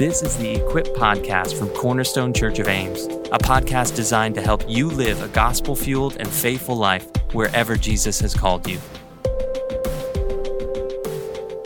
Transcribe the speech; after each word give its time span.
This 0.00 0.22
is 0.22 0.34
the 0.38 0.54
Equip 0.54 0.86
Podcast 0.96 1.58
from 1.58 1.68
Cornerstone 1.68 2.32
Church 2.32 2.58
of 2.58 2.68
Ames, 2.68 3.04
a 3.04 3.38
podcast 3.38 3.94
designed 3.94 4.34
to 4.36 4.40
help 4.40 4.64
you 4.66 4.88
live 4.88 5.20
a 5.20 5.28
gospel 5.28 5.76
fueled 5.76 6.16
and 6.16 6.26
faithful 6.26 6.74
life 6.74 7.06
wherever 7.34 7.76
Jesus 7.76 8.18
has 8.20 8.32
called 8.32 8.66
you. 8.66 8.78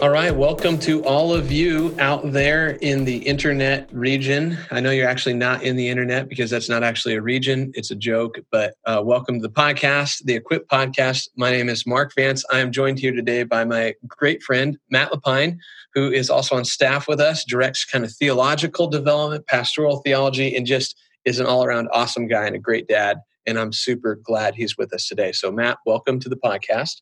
All 0.04 0.10
right, 0.10 0.36
welcome 0.36 0.78
to 0.80 1.02
all 1.06 1.32
of 1.32 1.50
you 1.50 1.96
out 1.98 2.30
there 2.30 2.72
in 2.82 3.06
the 3.06 3.16
internet 3.16 3.88
region. 3.90 4.58
I 4.70 4.80
know 4.80 4.90
you're 4.90 5.08
actually 5.08 5.32
not 5.32 5.62
in 5.62 5.76
the 5.76 5.88
internet 5.88 6.28
because 6.28 6.50
that's 6.50 6.68
not 6.68 6.82
actually 6.82 7.14
a 7.14 7.22
region, 7.22 7.72
it's 7.74 7.90
a 7.90 7.94
joke, 7.94 8.38
but 8.50 8.74
uh, 8.84 9.00
welcome 9.02 9.36
to 9.36 9.40
the 9.40 9.48
podcast, 9.48 10.22
the 10.24 10.34
Equip 10.34 10.68
Podcast. 10.68 11.28
My 11.36 11.50
name 11.50 11.70
is 11.70 11.86
Mark 11.86 12.14
Vance. 12.14 12.44
I 12.52 12.58
am 12.58 12.70
joined 12.70 12.98
here 12.98 13.12
today 13.12 13.44
by 13.44 13.64
my 13.64 13.94
great 14.06 14.42
friend, 14.42 14.76
Matt 14.90 15.10
LaPine, 15.10 15.56
who 15.94 16.12
is 16.12 16.28
also 16.28 16.54
on 16.56 16.66
staff 16.66 17.08
with 17.08 17.18
us, 17.18 17.42
directs 17.42 17.86
kind 17.86 18.04
of 18.04 18.12
theological 18.12 18.88
development, 18.88 19.46
pastoral 19.46 20.02
theology, 20.02 20.54
and 20.54 20.66
just 20.66 21.00
is 21.24 21.40
an 21.40 21.46
all 21.46 21.64
around 21.64 21.88
awesome 21.94 22.28
guy 22.28 22.44
and 22.44 22.54
a 22.54 22.58
great 22.58 22.88
dad. 22.88 23.20
And 23.46 23.58
I'm 23.58 23.72
super 23.72 24.16
glad 24.16 24.54
he's 24.54 24.76
with 24.76 24.92
us 24.92 25.08
today. 25.08 25.32
So, 25.32 25.50
Matt, 25.50 25.78
welcome 25.86 26.20
to 26.20 26.28
the 26.28 26.36
podcast. 26.36 27.00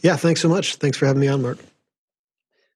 Yeah, 0.00 0.14
thanks 0.14 0.40
so 0.40 0.48
much. 0.48 0.76
Thanks 0.76 0.96
for 0.96 1.06
having 1.06 1.20
me 1.20 1.26
on, 1.26 1.42
Mark. 1.42 1.58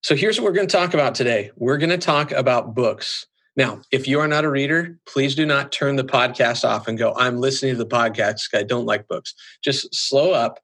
So 0.02 0.16
here's 0.16 0.40
what 0.40 0.46
we're 0.46 0.54
going 0.54 0.66
to 0.66 0.76
talk 0.76 0.94
about 0.94 1.14
today. 1.14 1.50
We're 1.56 1.76
going 1.76 1.90
to 1.90 1.98
talk 1.98 2.32
about 2.32 2.74
books. 2.74 3.26
Now, 3.54 3.82
if 3.92 4.08
you 4.08 4.18
are 4.20 4.28
not 4.28 4.46
a 4.46 4.50
reader, 4.50 4.98
please 5.06 5.34
do 5.34 5.44
not 5.44 5.72
turn 5.72 5.96
the 5.96 6.04
podcast 6.04 6.64
off 6.64 6.88
and 6.88 6.96
go, 6.96 7.12
I'm 7.16 7.38
listening 7.38 7.74
to 7.74 7.78
the 7.78 7.86
podcast. 7.86 8.48
I 8.54 8.62
don't 8.62 8.86
like 8.86 9.08
books. 9.08 9.34
Just 9.62 9.94
slow 9.94 10.32
up. 10.32 10.58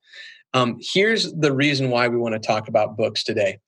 Um, 0.55 0.79
here's 0.81 1.31
the 1.35 1.53
reason 1.53 1.91
why 1.91 2.09
we 2.09 2.17
want 2.17 2.33
to 2.33 2.39
talk 2.39 2.67
about 2.67 2.97
books 2.97 3.23
today. 3.23 3.59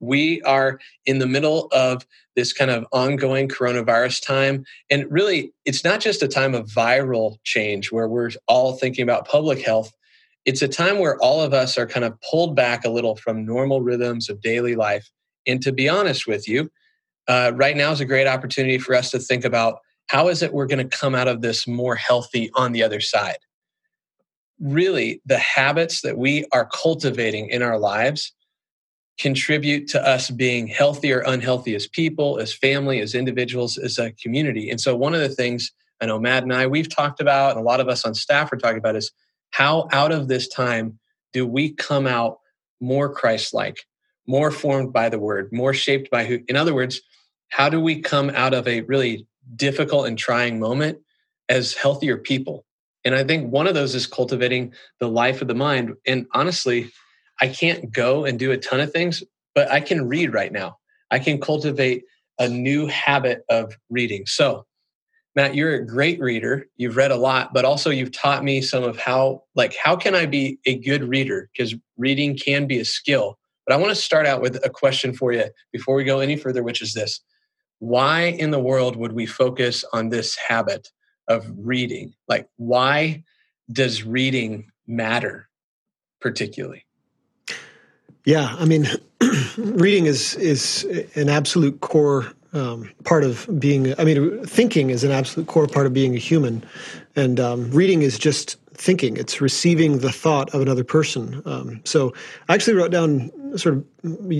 We 0.00 0.40
are 0.42 0.80
in 1.04 1.18
the 1.18 1.26
middle 1.26 1.68
of 1.72 2.06
this 2.34 2.54
kind 2.54 2.70
of 2.70 2.86
ongoing 2.92 3.48
coronavirus 3.48 4.24
time. 4.24 4.64
And 4.88 5.04
really, 5.10 5.52
it's 5.66 5.84
not 5.84 6.00
just 6.00 6.22
a 6.22 6.28
time 6.28 6.54
of 6.54 6.68
viral 6.68 7.36
change 7.44 7.92
where 7.92 8.08
we're 8.08 8.30
all 8.46 8.78
thinking 8.78 9.02
about 9.02 9.28
public 9.28 9.60
health. 9.60 9.92
It's 10.46 10.62
a 10.62 10.68
time 10.68 11.00
where 11.00 11.18
all 11.18 11.42
of 11.42 11.52
us 11.52 11.76
are 11.76 11.86
kind 11.86 12.06
of 12.06 12.18
pulled 12.22 12.56
back 12.56 12.86
a 12.86 12.90
little 12.90 13.16
from 13.16 13.44
normal 13.44 13.82
rhythms 13.82 14.30
of 14.30 14.40
daily 14.40 14.74
life 14.74 15.10
and 15.46 15.62
to 15.62 15.72
be 15.72 15.88
honest 15.88 16.26
with 16.26 16.48
you, 16.48 16.70
uh, 17.28 17.52
right 17.54 17.76
now 17.76 17.92
is 17.92 18.00
a 18.00 18.04
great 18.04 18.26
opportunity 18.26 18.78
for 18.78 18.94
us 18.94 19.10
to 19.10 19.18
think 19.18 19.44
about 19.44 19.80
how 20.08 20.28
is 20.28 20.42
it 20.42 20.52
we're 20.52 20.66
going 20.66 20.88
to 20.88 20.96
come 20.96 21.14
out 21.14 21.28
of 21.28 21.42
this 21.42 21.66
more 21.66 21.94
healthy 21.94 22.50
on 22.54 22.72
the 22.72 22.82
other 22.82 23.00
side. 23.00 23.38
Really, 24.58 25.20
the 25.26 25.38
habits 25.38 26.00
that 26.00 26.18
we 26.18 26.46
are 26.52 26.66
cultivating 26.66 27.48
in 27.50 27.62
our 27.62 27.78
lives 27.78 28.32
contribute 29.18 29.88
to 29.88 30.06
us 30.06 30.30
being 30.30 30.66
healthy 30.66 31.12
or 31.12 31.20
unhealthy 31.26 31.74
as 31.74 31.86
people, 31.86 32.38
as 32.38 32.52
family, 32.54 33.00
as 33.00 33.14
individuals, 33.14 33.76
as 33.76 33.98
a 33.98 34.12
community. 34.12 34.70
And 34.70 34.80
so, 34.80 34.96
one 34.96 35.14
of 35.14 35.20
the 35.20 35.28
things 35.28 35.72
I 36.00 36.06
know 36.06 36.18
Matt 36.18 36.44
and 36.44 36.52
I 36.52 36.66
we've 36.66 36.88
talked 36.88 37.20
about, 37.20 37.50
and 37.50 37.60
a 37.60 37.62
lot 37.62 37.80
of 37.80 37.88
us 37.88 38.04
on 38.04 38.14
staff 38.14 38.52
are 38.52 38.56
talking 38.56 38.78
about, 38.78 38.96
is 38.96 39.12
how 39.50 39.88
out 39.92 40.12
of 40.12 40.28
this 40.28 40.48
time 40.48 40.98
do 41.32 41.46
we 41.46 41.72
come 41.72 42.06
out 42.06 42.38
more 42.80 43.12
Christ-like, 43.12 43.78
more 44.28 44.50
formed 44.50 44.92
by 44.92 45.08
the 45.08 45.18
word, 45.18 45.48
more 45.50 45.74
shaped 45.74 46.10
by 46.10 46.24
who. 46.24 46.38
In 46.46 46.54
other 46.54 46.74
words, 46.74 47.00
how 47.48 47.68
do 47.68 47.80
we 47.80 48.00
come 48.00 48.30
out 48.30 48.54
of 48.54 48.68
a 48.68 48.82
really 48.82 49.26
difficult 49.56 50.06
and 50.06 50.18
trying 50.18 50.60
moment 50.60 50.98
as 51.48 51.74
healthier 51.74 52.18
people? 52.18 52.64
And 53.04 53.14
I 53.14 53.24
think 53.24 53.50
one 53.50 53.66
of 53.66 53.74
those 53.74 53.94
is 53.94 54.06
cultivating 54.06 54.74
the 55.00 55.08
life 55.08 55.40
of 55.40 55.48
the 55.48 55.54
mind. 55.54 55.94
And 56.06 56.26
honestly, 56.34 56.90
I 57.40 57.48
can't 57.48 57.90
go 57.90 58.24
and 58.24 58.38
do 58.38 58.52
a 58.52 58.58
ton 58.58 58.80
of 58.80 58.92
things, 58.92 59.22
but 59.54 59.70
I 59.70 59.80
can 59.80 60.06
read 60.06 60.34
right 60.34 60.52
now. 60.52 60.76
I 61.10 61.18
can 61.18 61.40
cultivate 61.40 62.04
a 62.38 62.48
new 62.48 62.86
habit 62.86 63.44
of 63.48 63.74
reading. 63.88 64.26
So, 64.26 64.66
Matt, 65.34 65.54
you're 65.54 65.74
a 65.74 65.86
great 65.86 66.20
reader. 66.20 66.66
You've 66.76 66.96
read 66.96 67.12
a 67.12 67.16
lot, 67.16 67.54
but 67.54 67.64
also 67.64 67.90
you've 67.90 68.12
taught 68.12 68.44
me 68.44 68.60
some 68.60 68.82
of 68.82 68.98
how, 68.98 69.44
like, 69.54 69.74
how 69.74 69.96
can 69.96 70.14
I 70.14 70.26
be 70.26 70.58
a 70.66 70.76
good 70.78 71.04
reader? 71.04 71.48
Because 71.52 71.74
reading 71.96 72.36
can 72.36 72.66
be 72.66 72.78
a 72.78 72.84
skill. 72.84 73.38
But 73.68 73.74
I 73.74 73.76
want 73.76 73.90
to 73.90 74.00
start 74.00 74.24
out 74.24 74.40
with 74.40 74.64
a 74.64 74.70
question 74.70 75.12
for 75.12 75.30
you 75.30 75.44
before 75.72 75.94
we 75.94 76.02
go 76.02 76.20
any 76.20 76.36
further, 76.36 76.62
which 76.62 76.80
is 76.80 76.94
this 76.94 77.20
Why 77.80 78.22
in 78.22 78.50
the 78.50 78.58
world 78.58 78.96
would 78.96 79.12
we 79.12 79.26
focus 79.26 79.84
on 79.92 80.08
this 80.08 80.36
habit 80.36 80.88
of 81.28 81.46
reading? 81.54 82.14
Like, 82.28 82.48
why 82.56 83.24
does 83.70 84.04
reading 84.04 84.70
matter 84.86 85.50
particularly? 86.18 86.86
Yeah, 88.24 88.56
I 88.58 88.64
mean, 88.64 88.86
reading 89.58 90.06
is 90.06 90.34
is 90.36 90.84
an 91.14 91.28
absolute 91.28 91.82
core 91.82 92.32
um, 92.54 92.90
part 93.04 93.22
of 93.22 93.46
being. 93.60 93.92
I 94.00 94.04
mean, 94.04 94.46
thinking 94.46 94.88
is 94.88 95.04
an 95.04 95.10
absolute 95.10 95.46
core 95.46 95.66
part 95.66 95.84
of 95.84 95.92
being 95.92 96.14
a 96.14 96.18
human, 96.18 96.64
and 97.16 97.38
um, 97.38 97.70
reading 97.70 98.00
is 98.00 98.18
just 98.18 98.56
thinking. 98.78 99.16
It's 99.16 99.40
receiving 99.40 99.98
the 99.98 100.12
thought 100.12 100.54
of 100.54 100.60
another 100.60 100.84
person. 100.84 101.42
Um, 101.44 101.80
so 101.84 102.14
I 102.48 102.54
actually 102.54 102.74
wrote 102.74 102.90
down 102.90 103.30
sort 103.58 103.76
of 103.76 103.84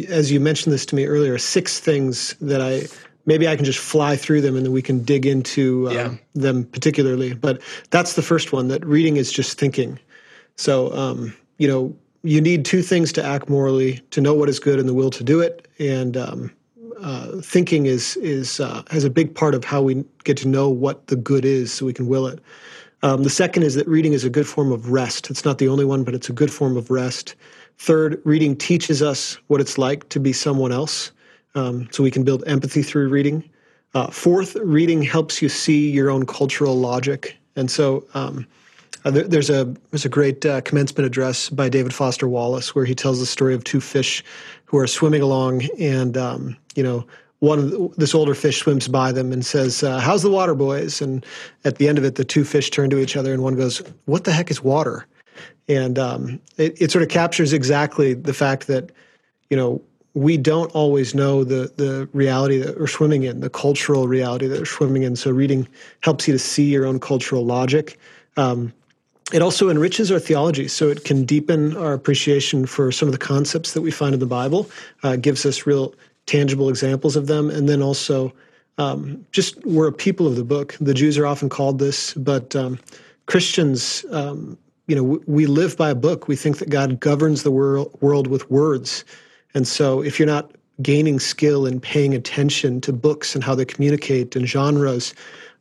as 0.08 0.30
you 0.30 0.40
mentioned 0.40 0.72
this 0.72 0.86
to 0.86 0.94
me 0.94 1.06
earlier, 1.06 1.36
six 1.38 1.80
things 1.80 2.34
that 2.40 2.60
I 2.60 2.82
maybe 3.26 3.46
I 3.46 3.56
can 3.56 3.64
just 3.64 3.78
fly 3.78 4.16
through 4.16 4.40
them 4.40 4.56
and 4.56 4.64
then 4.64 4.72
we 4.72 4.80
can 4.80 5.02
dig 5.02 5.26
into 5.26 5.88
uh, 5.88 5.92
yeah. 5.92 6.14
them 6.34 6.64
particularly. 6.64 7.34
But 7.34 7.60
that's 7.90 8.14
the 8.14 8.22
first 8.22 8.52
one 8.52 8.68
that 8.68 8.84
reading 8.86 9.16
is 9.16 9.30
just 9.30 9.58
thinking. 9.58 9.98
So 10.56 10.92
um, 10.94 11.36
you 11.58 11.68
know 11.68 11.96
you 12.22 12.40
need 12.40 12.64
two 12.64 12.82
things 12.82 13.12
to 13.12 13.24
act 13.24 13.48
morally: 13.48 14.00
to 14.10 14.20
know 14.20 14.34
what 14.34 14.48
is 14.48 14.58
good 14.58 14.78
and 14.78 14.88
the 14.88 14.94
will 14.94 15.10
to 15.10 15.24
do 15.24 15.40
it, 15.40 15.68
and 15.78 16.16
um, 16.16 16.52
uh, 17.00 17.40
thinking 17.42 17.86
is 17.86 18.16
is 18.18 18.60
uh, 18.60 18.82
has 18.90 19.04
a 19.04 19.10
big 19.10 19.34
part 19.34 19.54
of 19.54 19.64
how 19.64 19.82
we 19.82 20.04
get 20.24 20.36
to 20.38 20.48
know 20.48 20.68
what 20.68 21.06
the 21.08 21.16
good 21.16 21.44
is, 21.44 21.72
so 21.72 21.86
we 21.86 21.92
can 21.92 22.06
will 22.06 22.26
it. 22.26 22.40
Um, 23.02 23.22
the 23.22 23.30
second 23.30 23.62
is 23.62 23.74
that 23.74 23.86
reading 23.86 24.12
is 24.12 24.24
a 24.24 24.30
good 24.30 24.46
form 24.46 24.72
of 24.72 24.90
rest. 24.90 25.30
It's 25.30 25.44
not 25.44 25.58
the 25.58 25.68
only 25.68 25.84
one, 25.84 26.04
but 26.04 26.14
it's 26.14 26.28
a 26.28 26.32
good 26.32 26.52
form 26.52 26.76
of 26.76 26.90
rest. 26.90 27.36
Third, 27.78 28.20
reading 28.24 28.56
teaches 28.56 29.02
us 29.02 29.38
what 29.46 29.60
it's 29.60 29.78
like 29.78 30.08
to 30.08 30.18
be 30.18 30.32
someone 30.32 30.72
else, 30.72 31.12
um, 31.54 31.88
so 31.92 32.02
we 32.02 32.10
can 32.10 32.24
build 32.24 32.42
empathy 32.46 32.82
through 32.82 33.08
reading. 33.08 33.48
Uh, 33.94 34.08
fourth, 34.08 34.56
reading 34.56 35.00
helps 35.00 35.40
you 35.40 35.48
see 35.48 35.90
your 35.90 36.10
own 36.10 36.26
cultural 36.26 36.76
logic, 36.76 37.36
and 37.54 37.70
so 37.70 38.04
um, 38.14 38.46
uh, 39.04 39.10
there, 39.10 39.24
there's 39.24 39.48
a 39.48 39.72
there's 39.90 40.04
a 40.04 40.08
great 40.08 40.44
uh, 40.44 40.60
commencement 40.62 41.06
address 41.06 41.48
by 41.48 41.68
David 41.68 41.94
Foster 41.94 42.28
Wallace 42.28 42.74
where 42.74 42.84
he 42.84 42.94
tells 42.94 43.20
the 43.20 43.26
story 43.26 43.54
of 43.54 43.62
two 43.62 43.80
fish 43.80 44.24
who 44.64 44.76
are 44.76 44.88
swimming 44.88 45.22
along, 45.22 45.62
and 45.78 46.16
um, 46.16 46.56
you 46.74 46.82
know 46.82 47.06
one 47.40 47.58
of 47.58 47.96
this 47.96 48.14
older 48.14 48.34
fish 48.34 48.58
swims 48.58 48.88
by 48.88 49.12
them 49.12 49.32
and 49.32 49.44
says, 49.44 49.82
uh, 49.82 49.98
"How's 49.98 50.22
the 50.22 50.30
water, 50.30 50.54
boys?" 50.54 51.00
And 51.00 51.24
at 51.64 51.76
the 51.76 51.88
end 51.88 51.98
of 51.98 52.04
it, 52.04 52.16
the 52.16 52.24
two 52.24 52.44
fish 52.44 52.70
turn 52.70 52.90
to 52.90 52.98
each 52.98 53.16
other, 53.16 53.32
and 53.32 53.42
one 53.42 53.56
goes, 53.56 53.82
"What 54.06 54.24
the 54.24 54.32
heck 54.32 54.50
is 54.50 54.62
water?" 54.62 55.06
And 55.68 55.98
um, 55.98 56.40
it, 56.56 56.80
it 56.80 56.90
sort 56.90 57.02
of 57.02 57.08
captures 57.08 57.52
exactly 57.52 58.14
the 58.14 58.34
fact 58.34 58.66
that 58.66 58.90
you 59.50 59.56
know 59.56 59.80
we 60.14 60.36
don't 60.36 60.70
always 60.72 61.14
know 61.14 61.44
the 61.44 61.72
the 61.76 62.08
reality 62.12 62.58
that 62.58 62.78
we're 62.78 62.86
swimming 62.88 63.22
in, 63.22 63.40
the 63.40 63.50
cultural 63.50 64.08
reality 64.08 64.46
that 64.48 64.58
we're 64.58 64.64
swimming 64.64 65.04
in. 65.04 65.14
So 65.14 65.30
reading 65.30 65.68
helps 66.00 66.26
you 66.26 66.32
to 66.32 66.38
see 66.38 66.64
your 66.64 66.86
own 66.86 66.98
cultural 66.98 67.44
logic. 67.44 67.98
Um, 68.36 68.72
it 69.32 69.42
also 69.42 69.68
enriches 69.68 70.10
our 70.10 70.18
theology, 70.18 70.68
so 70.68 70.88
it 70.88 71.04
can 71.04 71.24
deepen 71.24 71.76
our 71.76 71.92
appreciation 71.92 72.64
for 72.64 72.90
some 72.90 73.08
of 73.08 73.12
the 73.12 73.18
concepts 73.18 73.74
that 73.74 73.82
we 73.82 73.90
find 73.90 74.14
in 74.14 74.20
the 74.20 74.26
Bible. 74.26 74.70
Uh, 75.02 75.16
gives 75.16 75.44
us 75.44 75.66
real 75.66 75.94
tangible 76.28 76.68
examples 76.68 77.16
of 77.16 77.26
them, 77.26 77.50
and 77.50 77.68
then 77.68 77.82
also 77.82 78.32
um, 78.76 79.26
just 79.32 79.64
we're 79.66 79.88
a 79.88 79.92
people 79.92 80.26
of 80.26 80.36
the 80.36 80.44
book. 80.44 80.76
The 80.80 80.94
Jews 80.94 81.18
are 81.18 81.26
often 81.26 81.48
called 81.48 81.80
this, 81.80 82.14
but 82.14 82.54
um, 82.54 82.78
Christians, 83.26 84.04
um, 84.12 84.56
you 84.86 84.94
know, 84.94 85.20
we 85.26 85.46
live 85.46 85.76
by 85.76 85.90
a 85.90 85.94
book. 85.94 86.28
We 86.28 86.36
think 86.36 86.58
that 86.58 86.70
God 86.70 87.00
governs 87.00 87.42
the 87.42 87.50
world, 87.50 87.96
world 88.00 88.28
with 88.28 88.48
words, 88.50 89.04
and 89.54 89.66
so 89.66 90.02
if 90.02 90.18
you're 90.18 90.28
not 90.28 90.52
gaining 90.80 91.18
skill 91.18 91.66
in 91.66 91.80
paying 91.80 92.14
attention 92.14 92.80
to 92.82 92.92
books 92.92 93.34
and 93.34 93.42
how 93.42 93.54
they 93.56 93.64
communicate 93.64 94.36
and 94.36 94.46
genres, 94.46 95.12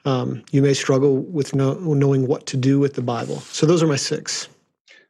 um, 0.06 0.44
you 0.52 0.62
may 0.62 0.75
struggle 0.75 1.18
with 1.18 1.56
know, 1.56 1.74
knowing 1.74 2.28
what 2.28 2.46
to 2.46 2.58
do 2.58 2.80
with 2.80 2.94
the 2.94 3.02
Bible. 3.02 3.40
So 3.40 3.66
those 3.66 3.81
are 3.81 3.88
my 3.88 3.96
six. 3.96 4.48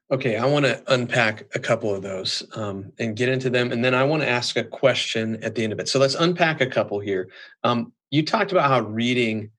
Okay, 0.10 0.38
I 0.38 0.46
want 0.46 0.66
to 0.66 0.82
unpack 0.88 1.48
a 1.54 1.60
couple 1.60 1.94
of 1.94 2.02
those 2.02 2.42
um, 2.56 2.94
and 2.98 3.16
get 3.16 3.28
into 3.28 3.50
them. 3.50 3.74
And 3.74 3.84
then 3.84 3.94
I 3.94 4.06
want 4.06 4.24
to 4.24 4.30
ask 4.30 4.56
a 4.56 4.64
question 4.64 5.44
at 5.44 5.56
the 5.56 5.64
end 5.64 5.74
of 5.74 5.80
it. 5.80 5.90
So 5.90 6.00
let's 6.00 6.16
unpack 6.16 6.62
a 6.62 6.68
couple 6.68 7.00
here. 7.00 7.30
Um, 7.64 7.92
you 8.10 8.24
talked 8.24 8.54
about 8.54 8.70
how 8.70 8.82
reading 8.82 9.52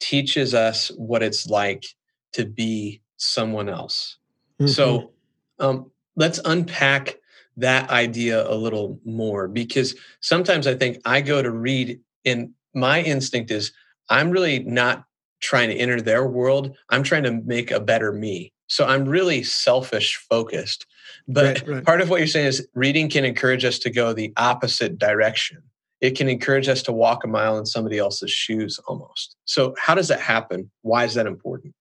teaches 0.00 0.54
us 0.54 0.88
what 0.96 1.22
it's 1.22 1.46
like 1.46 1.84
to 2.32 2.44
be 2.44 3.00
someone 3.16 3.68
else. 3.68 4.16
Mm-hmm. 4.60 4.70
So 4.70 5.12
um, 5.60 5.90
let's 6.16 6.40
unpack 6.44 7.18
that 7.56 7.90
idea 7.90 8.48
a 8.50 8.56
little 8.56 8.98
more 9.04 9.46
because 9.46 9.94
sometimes 10.20 10.66
I 10.66 10.74
think 10.74 10.98
I 11.04 11.20
go 11.20 11.42
to 11.42 11.50
read, 11.50 12.00
and 12.24 12.50
my 12.74 13.02
instinct 13.02 13.52
is 13.52 13.72
I'm 14.08 14.30
really 14.30 14.60
not 14.60 15.04
trying 15.40 15.68
to 15.68 15.76
enter 15.76 16.00
their 16.00 16.26
world. 16.26 16.76
I'm 16.88 17.02
trying 17.02 17.24
to 17.24 17.32
make 17.32 17.70
a 17.70 17.78
better 17.78 18.12
me. 18.12 18.51
So 18.72 18.86
I'm 18.86 19.04
really 19.04 19.42
selfish 19.42 20.16
focused. 20.16 20.86
But 21.28 21.44
right, 21.44 21.68
right. 21.68 21.84
part 21.84 22.00
of 22.00 22.08
what 22.08 22.20
you're 22.20 22.26
saying 22.26 22.46
is 22.46 22.66
reading 22.74 23.10
can 23.10 23.22
encourage 23.22 23.66
us 23.66 23.78
to 23.80 23.90
go 23.90 24.14
the 24.14 24.32
opposite 24.38 24.98
direction. 24.98 25.62
it 26.00 26.16
can 26.16 26.26
encourage 26.26 26.68
us 26.68 26.82
to 26.84 26.90
walk 26.90 27.22
a 27.22 27.28
mile 27.28 27.58
in 27.58 27.66
somebody 27.66 27.98
else's 27.98 28.30
shoes 28.30 28.80
almost. 28.88 29.36
So, 29.44 29.74
how 29.78 29.94
does 29.94 30.08
that 30.08 30.20
happen? 30.20 30.70
Why 30.80 31.04
is 31.04 31.12
that 31.14 31.26
important? 31.26 31.74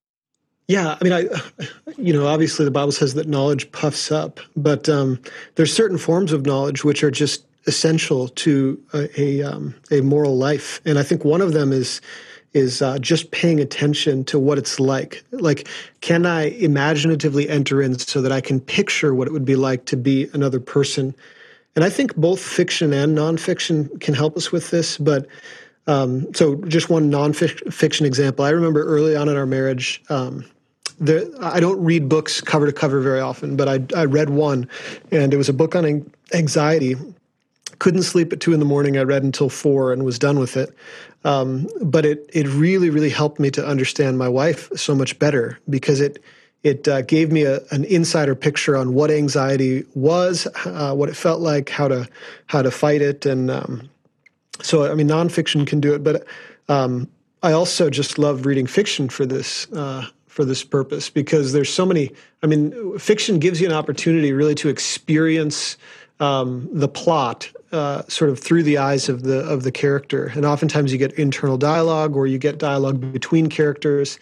Yeah, 0.67 0.97
I 0.99 1.03
mean, 1.03 1.13
I, 1.13 1.29
you 1.97 2.11
know, 2.11 2.27
obviously 2.27 2.65
the 2.65 2.71
Bible 2.71 2.91
says 2.91 3.13
that 3.13 3.27
knowledge 3.27 3.71
puffs 3.71 4.11
up, 4.11 4.41
but 4.57 4.89
um, 4.89 5.17
there's 5.55 5.73
certain 5.73 5.97
forms 5.97 6.33
of 6.33 6.45
knowledge 6.45 6.83
which 6.83 7.03
are 7.05 7.11
just 7.11 7.45
essential 7.67 8.27
to 8.27 8.81
a 8.93 9.21
a, 9.21 9.43
um, 9.43 9.73
a 9.91 10.01
moral 10.01 10.37
life, 10.37 10.81
and 10.83 10.99
I 10.99 11.03
think 11.03 11.23
one 11.23 11.41
of 11.41 11.53
them 11.53 11.71
is 11.71 12.01
is 12.53 12.81
uh, 12.81 12.99
just 12.99 13.31
paying 13.31 13.59
attention 13.59 14.23
to 14.25 14.37
what 14.37 14.57
it's 14.57 14.79
like. 14.79 15.23
Like, 15.31 15.67
can 16.01 16.25
I 16.25 16.49
imaginatively 16.49 17.47
enter 17.47 17.81
in 17.81 17.97
so 17.97 18.21
that 18.21 18.31
I 18.31 18.41
can 18.41 18.59
picture 18.59 19.13
what 19.13 19.27
it 19.27 19.31
would 19.31 19.45
be 19.45 19.55
like 19.55 19.85
to 19.85 19.97
be 19.97 20.29
another 20.33 20.59
person? 20.59 21.15
And 21.75 21.85
I 21.85 21.89
think 21.89 22.15
both 22.15 22.41
fiction 22.41 22.91
and 22.93 23.17
nonfiction 23.17 23.99
can 24.01 24.13
help 24.13 24.35
us 24.35 24.51
with 24.51 24.69
this. 24.71 24.97
But 24.97 25.27
um, 25.87 26.33
so, 26.33 26.55
just 26.55 26.89
one 26.89 27.09
nonfiction 27.09 28.05
example. 28.05 28.45
I 28.45 28.49
remember 28.49 28.83
early 28.83 29.15
on 29.15 29.29
in 29.29 29.37
our 29.37 29.45
marriage. 29.45 30.01
Um, 30.09 30.45
there, 30.99 31.25
I 31.39 31.59
don't 31.59 31.83
read 31.83 32.07
books 32.07 32.41
cover 32.41 32.67
to 32.67 32.71
cover 32.71 33.01
very 33.01 33.19
often, 33.19 33.55
but 33.55 33.67
I, 33.67 33.99
I 33.99 34.05
read 34.05 34.29
one, 34.29 34.69
and 35.11 35.33
it 35.33 35.37
was 35.37 35.49
a 35.49 35.53
book 35.53 35.75
on 35.75 36.05
anxiety. 36.33 36.95
Couldn't 37.79 38.03
sleep 38.03 38.31
at 38.31 38.39
two 38.39 38.53
in 38.53 38.59
the 38.59 38.65
morning. 38.65 38.97
I 38.97 39.01
read 39.01 39.23
until 39.23 39.49
four 39.49 39.91
and 39.91 40.05
was 40.05 40.19
done 40.19 40.37
with 40.37 40.55
it. 40.55 40.75
Um, 41.23 41.67
but 41.81 42.05
it 42.05 42.29
it 42.33 42.47
really 42.47 42.89
really 42.89 43.09
helped 43.09 43.39
me 43.39 43.51
to 43.51 43.65
understand 43.65 44.17
my 44.17 44.27
wife 44.27 44.71
so 44.75 44.95
much 44.95 45.19
better 45.19 45.59
because 45.69 46.01
it 46.01 46.21
it 46.63 46.87
uh, 46.87 47.01
gave 47.01 47.31
me 47.31 47.43
a, 47.43 47.59
an 47.71 47.85
insider 47.85 48.35
picture 48.35 48.77
on 48.77 48.93
what 48.93 49.09
anxiety 49.09 49.83
was, 49.95 50.47
uh, 50.65 50.93
what 50.93 51.09
it 51.09 51.15
felt 51.15 51.41
like, 51.41 51.69
how 51.69 51.87
to 51.87 52.07
how 52.47 52.61
to 52.61 52.71
fight 52.71 53.01
it, 53.01 53.25
and 53.25 53.51
um, 53.51 53.89
so 54.61 54.91
I 54.91 54.95
mean 54.95 55.07
nonfiction 55.07 55.67
can 55.67 55.79
do 55.79 55.93
it, 55.93 56.03
but 56.03 56.25
um, 56.69 57.07
I 57.43 57.51
also 57.51 57.89
just 57.89 58.17
love 58.19 58.45
reading 58.45 58.67
fiction 58.67 59.09
for 59.09 59.25
this 59.25 59.71
uh, 59.73 60.07
for 60.27 60.45
this 60.45 60.63
purpose 60.63 61.09
because 61.09 61.53
there's 61.53 61.71
so 61.71 61.85
many. 61.85 62.11
I 62.43 62.47
mean, 62.47 62.97
fiction 62.97 63.39
gives 63.39 63.59
you 63.59 63.67
an 63.67 63.73
opportunity 63.73 64.33
really 64.33 64.55
to 64.55 64.69
experience 64.69 65.77
um, 66.19 66.69
the 66.71 66.87
plot 66.87 67.51
uh, 67.71 68.03
sort 68.07 68.29
of 68.29 68.39
through 68.39 68.63
the 68.63 68.77
eyes 68.77 69.09
of 69.09 69.23
the 69.23 69.39
of 69.39 69.63
the 69.63 69.71
character, 69.71 70.31
and 70.35 70.45
oftentimes 70.45 70.91
you 70.91 70.97
get 70.97 71.13
internal 71.13 71.57
dialogue 71.57 72.15
or 72.15 72.27
you 72.27 72.37
get 72.37 72.57
dialogue 72.57 73.11
between 73.11 73.47
characters, 73.47 74.19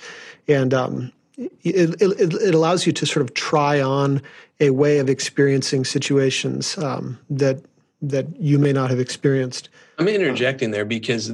and 0.48 0.74
um, 0.74 1.12
it, 1.38 2.02
it, 2.02 2.34
it, 2.34 2.54
allows 2.54 2.86
you 2.86 2.94
to 2.94 3.06
sort 3.06 3.24
of 3.24 3.34
try 3.34 3.82
on 3.82 4.22
a 4.60 4.70
way 4.72 5.00
of 5.00 5.10
experiencing 5.10 5.86
situations 5.86 6.78
um, 6.78 7.18
that 7.30 7.64
that 8.02 8.28
you 8.40 8.60
may 8.60 8.72
not 8.72 8.90
have 8.90 9.00
experienced. 9.00 9.70
I'm 9.98 10.08
interjecting 10.08 10.72
there 10.72 10.86
because 10.86 11.32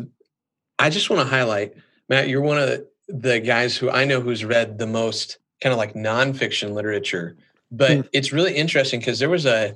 I 0.80 0.90
just 0.90 1.10
want 1.10 1.22
to 1.22 1.28
highlight, 1.28 1.76
Matt. 2.10 2.30
You're 2.30 2.42
one 2.42 2.58
of 2.58 2.86
the 3.08 3.40
guys 3.40 3.78
who 3.78 3.90
I 3.90 4.06
know 4.06 4.22
who's 4.22 4.46
read 4.46 4.78
the 4.78 4.88
most 4.88 5.38
kind 5.62 5.74
of 5.74 5.78
like 5.78 5.94
nonfiction 5.94 6.74
literature, 6.74 7.36
but 7.72 7.92
mm. 7.92 8.10
it's 8.14 8.32
really 8.32 8.56
interesting 8.56 9.00
because 9.00 9.20
there 9.20 9.30
was 9.30 9.46
a 9.46 9.76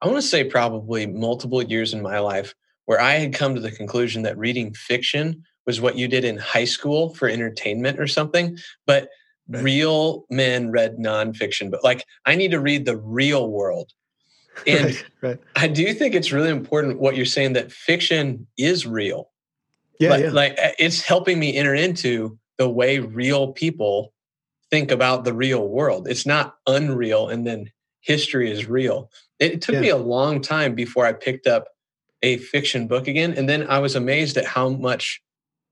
I 0.00 0.06
want 0.06 0.18
to 0.18 0.22
say 0.22 0.44
probably 0.44 1.06
multiple 1.06 1.62
years 1.62 1.92
in 1.92 2.02
my 2.02 2.18
life 2.20 2.54
where 2.86 3.00
I 3.00 3.14
had 3.14 3.34
come 3.34 3.54
to 3.54 3.60
the 3.60 3.70
conclusion 3.70 4.22
that 4.22 4.38
reading 4.38 4.72
fiction 4.72 5.44
was 5.66 5.80
what 5.80 5.96
you 5.96 6.08
did 6.08 6.24
in 6.24 6.38
high 6.38 6.64
school 6.64 7.14
for 7.14 7.28
entertainment 7.28 8.00
or 8.00 8.06
something. 8.06 8.56
But 8.86 9.10
right. 9.48 9.62
real 9.62 10.24
men 10.30 10.70
read 10.70 10.96
nonfiction. 10.96 11.70
But 11.70 11.84
like, 11.84 12.04
I 12.24 12.36
need 12.36 12.52
to 12.52 12.60
read 12.60 12.86
the 12.86 12.96
real 12.96 13.48
world. 13.50 13.92
And 14.66 14.86
right, 14.86 15.04
right. 15.20 15.38
I 15.54 15.68
do 15.68 15.94
think 15.94 16.16
it's 16.16 16.32
really 16.32 16.48
important 16.50 16.98
what 16.98 17.14
you're 17.14 17.26
saying 17.26 17.52
that 17.52 17.70
fiction 17.70 18.48
is 18.56 18.86
real. 18.86 19.30
Yeah, 20.00 20.10
like, 20.10 20.24
yeah. 20.24 20.30
like 20.30 20.54
eh, 20.58 20.72
it's 20.80 21.00
helping 21.00 21.38
me 21.38 21.54
enter 21.54 21.74
into 21.74 22.36
the 22.56 22.68
way 22.68 22.98
real 22.98 23.52
people 23.52 24.12
think 24.68 24.90
about 24.90 25.22
the 25.22 25.32
real 25.32 25.68
world. 25.68 26.08
It's 26.08 26.26
not 26.26 26.56
unreal 26.66 27.28
and 27.28 27.46
then 27.46 27.70
history 28.00 28.50
is 28.50 28.66
real. 28.66 29.10
It 29.38 29.62
took 29.62 29.74
yeah. 29.74 29.80
me 29.80 29.88
a 29.90 29.96
long 29.96 30.40
time 30.40 30.74
before 30.74 31.06
I 31.06 31.12
picked 31.12 31.46
up 31.46 31.68
a 32.22 32.38
fiction 32.38 32.86
book 32.86 33.06
again. 33.06 33.34
And 33.34 33.48
then 33.48 33.68
I 33.68 33.78
was 33.78 33.94
amazed 33.94 34.36
at 34.36 34.44
how 34.44 34.68
much, 34.70 35.22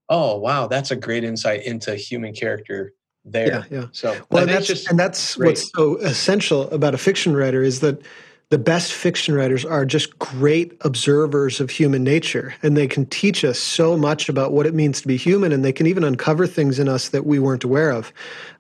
oh, 0.09 0.39
wow, 0.39 0.67
that's 0.67 0.91
a 0.91 0.97
great 0.97 1.25
insight 1.25 1.65
into 1.65 1.97
human 1.97 2.33
character 2.33 2.93
there. 3.25 3.49
Yeah, 3.71 3.79
yeah. 3.79 3.87
So, 3.93 4.17
well, 4.31 4.43
and 4.43 4.53
that's, 4.53 4.67
just 4.67 4.89
and 4.89 4.99
that's 4.99 5.37
great. 5.37 5.49
what's 5.49 5.71
so 5.75 5.97
essential 5.97 6.71
about 6.71 6.95
a 6.95 6.99
fiction 6.99 7.35
writer 7.35 7.63
is 7.63 7.81
that 7.81 8.01
the 8.49 8.59
best 8.59 8.93
fiction 8.93 9.35
writers 9.35 9.65
are 9.65 9.85
just 9.85 10.17
great 10.21 10.77
observers 10.83 11.61
of 11.61 11.69
human 11.71 12.05
nature 12.05 12.55
and 12.63 12.77
they 12.77 12.87
can 12.87 13.05
teach 13.07 13.45
us 13.45 13.59
so 13.59 13.97
much 13.97 14.29
about 14.29 14.53
what 14.53 14.67
it 14.67 14.75
means 14.75 15.01
to 15.01 15.09
be 15.09 15.17
human 15.17 15.51
and 15.51 15.65
they 15.65 15.73
can 15.73 15.89
even 15.89 16.05
uncover 16.05 16.47
things 16.47 16.79
in 16.79 16.89
us 16.89 17.09
that 17.09 17.27
we 17.27 17.41
weren't 17.41 17.65
aware 17.65 17.91
of 17.91 18.13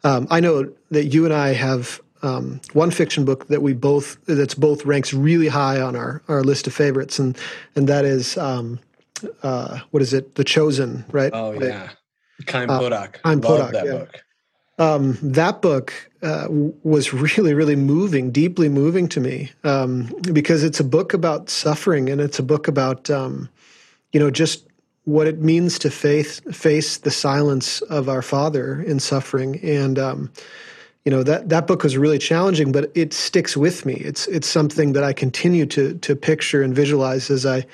um, 0.02 0.26
i 0.28 0.40
know 0.40 0.68
that 0.90 1.06
you 1.06 1.24
and 1.24 1.32
i 1.32 1.52
have 1.52 2.00
um, 2.26 2.60
one 2.72 2.90
fiction 2.90 3.24
book 3.24 3.46
that 3.48 3.62
we 3.62 3.72
both 3.72 4.18
that's 4.26 4.54
both 4.54 4.84
ranks 4.84 5.14
really 5.14 5.48
high 5.48 5.80
on 5.80 5.94
our, 5.94 6.22
our 6.28 6.42
list 6.42 6.66
of 6.66 6.74
favorites, 6.74 7.18
and 7.18 7.38
and 7.76 7.88
that 7.88 8.04
is 8.04 8.36
um, 8.36 8.80
uh, 9.42 9.78
what 9.92 10.02
is 10.02 10.12
it? 10.12 10.34
The 10.34 10.44
Chosen, 10.44 11.04
right? 11.12 11.30
Oh 11.32 11.52
yeah, 11.52 11.90
Chaim 12.48 12.68
Potok. 12.68 13.16
Uh, 13.16 13.28
Chaim 13.28 13.40
Potok. 13.40 13.72
That 13.72 13.86
yeah. 13.86 13.92
book. 13.92 14.22
Um, 14.78 15.16
that 15.22 15.62
book 15.62 15.94
uh, 16.22 16.48
was 16.50 17.14
really, 17.14 17.54
really 17.54 17.76
moving, 17.76 18.30
deeply 18.30 18.68
moving 18.68 19.08
to 19.08 19.20
me, 19.20 19.50
um, 19.64 20.12
because 20.32 20.62
it's 20.62 20.80
a 20.80 20.84
book 20.84 21.14
about 21.14 21.48
suffering, 21.48 22.10
and 22.10 22.20
it's 22.20 22.38
a 22.38 22.42
book 22.42 22.68
about, 22.68 23.08
um, 23.08 23.48
you 24.12 24.20
know, 24.20 24.30
just 24.30 24.66
what 25.04 25.26
it 25.26 25.38
means 25.38 25.78
to 25.78 25.90
face 25.90 26.40
face 26.52 26.98
the 26.98 27.10
silence 27.10 27.80
of 27.82 28.08
our 28.08 28.22
Father 28.22 28.82
in 28.82 28.98
suffering, 28.98 29.60
and 29.62 29.98
um, 29.98 30.30
you 31.06 31.12
know 31.12 31.22
that 31.22 31.48
that 31.48 31.68
book 31.68 31.84
was 31.84 31.96
really 31.96 32.18
challenging, 32.18 32.72
but 32.72 32.90
it 32.96 33.14
sticks 33.14 33.56
with 33.56 33.86
me. 33.86 33.94
It's 33.94 34.26
it's 34.26 34.48
something 34.48 34.92
that 34.92 35.04
I 35.04 35.12
continue 35.12 35.64
to 35.66 35.94
to 35.94 36.16
picture 36.16 36.62
and 36.62 36.74
visualize 36.74 37.30
as 37.30 37.46
I 37.46 37.64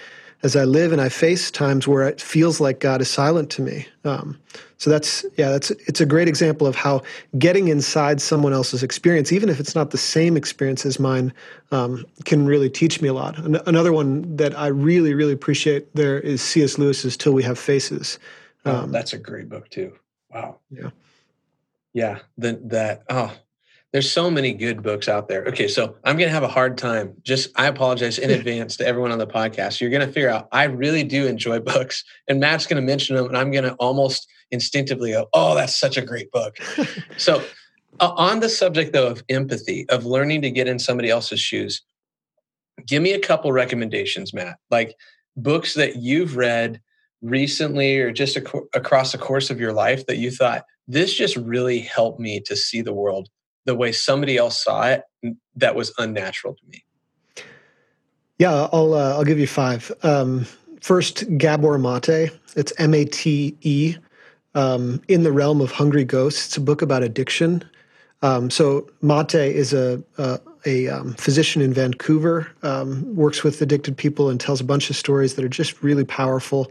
as 0.42 0.54
I 0.54 0.64
live 0.64 0.92
and 0.92 1.00
I 1.00 1.08
face 1.08 1.50
times 1.50 1.88
where 1.88 2.06
it 2.06 2.20
feels 2.20 2.60
like 2.60 2.80
God 2.80 3.00
is 3.00 3.08
silent 3.08 3.48
to 3.50 3.62
me. 3.62 3.86
Um, 4.04 4.38
so 4.76 4.90
that's 4.90 5.24
yeah, 5.38 5.50
that's 5.50 5.70
it's 5.70 6.00
a 6.00 6.04
great 6.04 6.28
example 6.28 6.66
of 6.66 6.76
how 6.76 7.00
getting 7.38 7.68
inside 7.68 8.20
someone 8.20 8.52
else's 8.52 8.82
experience, 8.82 9.32
even 9.32 9.48
if 9.48 9.58
it's 9.58 9.74
not 9.74 9.92
the 9.92 9.98
same 9.98 10.36
experience 10.36 10.84
as 10.84 11.00
mine, 11.00 11.32
um, 11.70 12.04
can 12.26 12.44
really 12.44 12.68
teach 12.68 13.00
me 13.00 13.08
a 13.08 13.14
lot. 13.14 13.38
An- 13.38 13.62
another 13.64 13.94
one 13.94 14.36
that 14.36 14.58
I 14.58 14.66
really 14.66 15.14
really 15.14 15.32
appreciate 15.32 15.94
there 15.96 16.20
is 16.20 16.42
C.S. 16.42 16.76
Lewis's 16.76 17.16
"Till 17.16 17.32
We 17.32 17.44
Have 17.44 17.58
Faces." 17.58 18.18
Oh, 18.66 18.76
um, 18.76 18.84
oh, 18.90 18.92
that's 18.92 19.14
a 19.14 19.18
great 19.18 19.48
book 19.48 19.70
too. 19.70 19.94
Wow. 20.30 20.58
Yeah. 20.70 20.90
Yeah, 21.94 22.20
the, 22.38 22.60
that 22.66 23.02
oh, 23.10 23.34
there's 23.92 24.10
so 24.10 24.30
many 24.30 24.54
good 24.54 24.82
books 24.82 25.08
out 25.08 25.28
there. 25.28 25.44
Okay, 25.44 25.68
so 25.68 25.96
I'm 26.04 26.16
gonna 26.16 26.30
have 26.30 26.42
a 26.42 26.48
hard 26.48 26.78
time. 26.78 27.14
Just 27.22 27.50
I 27.56 27.66
apologize 27.66 28.18
in 28.18 28.30
advance 28.38 28.76
to 28.78 28.86
everyone 28.86 29.12
on 29.12 29.18
the 29.18 29.26
podcast. 29.26 29.80
You're 29.80 29.90
gonna 29.90 30.06
figure 30.06 30.30
out 30.30 30.48
I 30.52 30.64
really 30.64 31.04
do 31.04 31.26
enjoy 31.26 31.60
books, 31.60 32.04
and 32.28 32.40
Matt's 32.40 32.66
gonna 32.66 32.82
mention 32.82 33.16
them, 33.16 33.26
and 33.26 33.36
I'm 33.36 33.50
gonna 33.50 33.76
almost 33.78 34.26
instinctively 34.50 35.12
go, 35.12 35.28
"Oh, 35.34 35.54
that's 35.54 35.78
such 35.78 35.96
a 35.96 36.02
great 36.02 36.30
book." 36.30 36.56
so, 37.18 37.44
uh, 38.00 38.12
on 38.16 38.40
the 38.40 38.48
subject 38.48 38.94
though 38.94 39.08
of 39.08 39.22
empathy, 39.28 39.86
of 39.90 40.06
learning 40.06 40.42
to 40.42 40.50
get 40.50 40.68
in 40.68 40.78
somebody 40.78 41.10
else's 41.10 41.40
shoes, 41.40 41.82
give 42.86 43.02
me 43.02 43.12
a 43.12 43.20
couple 43.20 43.52
recommendations, 43.52 44.32
Matt. 44.32 44.56
Like 44.70 44.96
books 45.36 45.74
that 45.74 45.96
you've 45.96 46.36
read 46.36 46.80
recently 47.20 47.98
or 47.98 48.10
just 48.10 48.36
ac- 48.36 48.48
across 48.74 49.12
the 49.12 49.18
course 49.18 49.50
of 49.50 49.60
your 49.60 49.72
life 49.72 50.06
that 50.06 50.16
you 50.16 50.30
thought 50.30 50.64
this 50.88 51.14
just 51.14 51.36
really 51.36 51.80
helped 51.80 52.20
me 52.20 52.40
to 52.40 52.56
see 52.56 52.82
the 52.82 52.92
world 52.92 53.28
the 53.64 53.74
way 53.74 53.92
somebody 53.92 54.36
else 54.36 54.62
saw 54.62 54.82
it 54.84 55.02
that 55.54 55.74
was 55.74 55.92
unnatural 55.98 56.54
to 56.54 56.62
me. 56.68 56.84
Yeah 58.38 58.68
i'll 58.72 58.94
uh, 58.94 59.14
i'll 59.14 59.24
give 59.24 59.38
you 59.38 59.46
five. 59.46 59.92
Um, 60.02 60.46
first 60.82 61.24
Gabor 61.38 61.78
Maté. 61.78 62.36
It's 62.56 62.72
m-a-t-e 62.78 63.96
um, 64.54 65.00
in 65.08 65.22
the 65.22 65.32
realm 65.32 65.60
of 65.60 65.70
hungry 65.70 66.04
ghosts. 66.04 66.46
It's 66.46 66.56
a 66.58 66.60
book 66.60 66.82
about 66.82 67.02
addiction. 67.02 67.64
Um, 68.20 68.50
so 68.50 68.88
Maté 69.02 69.52
is 69.52 69.72
a, 69.72 70.02
a, 70.18 70.40
a 70.66 70.88
um, 70.88 71.14
physician 71.14 71.62
in 71.62 71.72
vancouver 71.72 72.50
um, 72.62 73.16
works 73.16 73.42
with 73.42 73.60
addicted 73.62 73.96
people 73.96 74.28
and 74.28 74.38
tells 74.38 74.60
a 74.60 74.64
bunch 74.64 74.90
of 74.90 74.96
stories 74.96 75.34
that 75.34 75.44
are 75.44 75.48
just 75.48 75.82
really 75.82 76.04
powerful. 76.04 76.70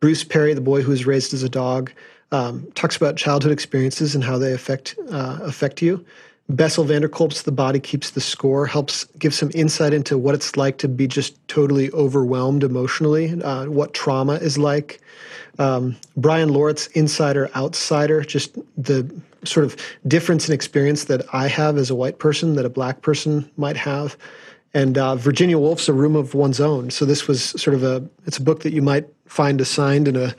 Bruce 0.00 0.24
perry 0.24 0.54
the 0.54 0.60
boy 0.60 0.82
who 0.82 0.90
was 0.90 1.06
raised 1.06 1.34
as 1.34 1.42
a 1.42 1.48
dog 1.48 1.92
um, 2.32 2.70
talks 2.74 2.96
about 2.96 3.16
childhood 3.16 3.52
experiences 3.52 4.14
and 4.14 4.22
how 4.22 4.38
they 4.38 4.52
affect 4.52 4.96
uh, 5.10 5.38
affect 5.42 5.82
you. 5.82 6.04
Bessel 6.50 6.84
van 6.84 7.02
der 7.02 7.08
Kolk's 7.08 7.42
The 7.42 7.52
Body 7.52 7.78
Keeps 7.78 8.10
the 8.10 8.22
Score 8.22 8.66
helps 8.66 9.04
give 9.18 9.34
some 9.34 9.50
insight 9.54 9.92
into 9.92 10.16
what 10.16 10.34
it's 10.34 10.56
like 10.56 10.78
to 10.78 10.88
be 10.88 11.06
just 11.06 11.36
totally 11.48 11.90
overwhelmed 11.92 12.64
emotionally, 12.64 13.40
uh, 13.42 13.66
what 13.66 13.92
trauma 13.92 14.34
is 14.34 14.56
like. 14.56 15.00
Um, 15.58 15.96
Bryan 16.16 16.48
Loritts' 16.48 16.86
Insider 16.88 17.50
Outsider, 17.54 18.22
just 18.22 18.56
the 18.78 19.10
sort 19.44 19.66
of 19.66 19.76
difference 20.06 20.48
in 20.48 20.54
experience 20.54 21.04
that 21.04 21.22
I 21.34 21.48
have 21.48 21.76
as 21.76 21.90
a 21.90 21.94
white 21.94 22.18
person 22.18 22.54
that 22.56 22.64
a 22.64 22.70
black 22.70 23.02
person 23.02 23.50
might 23.58 23.76
have. 23.76 24.16
And 24.74 24.98
uh, 24.98 25.16
Virginia 25.16 25.58
Woolf's 25.58 25.88
A 25.88 25.92
Room 25.92 26.14
of 26.16 26.34
One's 26.34 26.60
Own. 26.60 26.90
So 26.90 27.04
this 27.04 27.26
was 27.26 27.42
sort 27.60 27.74
of 27.74 27.82
a 27.82 28.06
it's 28.26 28.38
a 28.38 28.42
book 28.42 28.62
that 28.62 28.72
you 28.72 28.82
might 28.82 29.06
find 29.26 29.60
assigned 29.60 30.08
in 30.08 30.16
a 30.16 30.34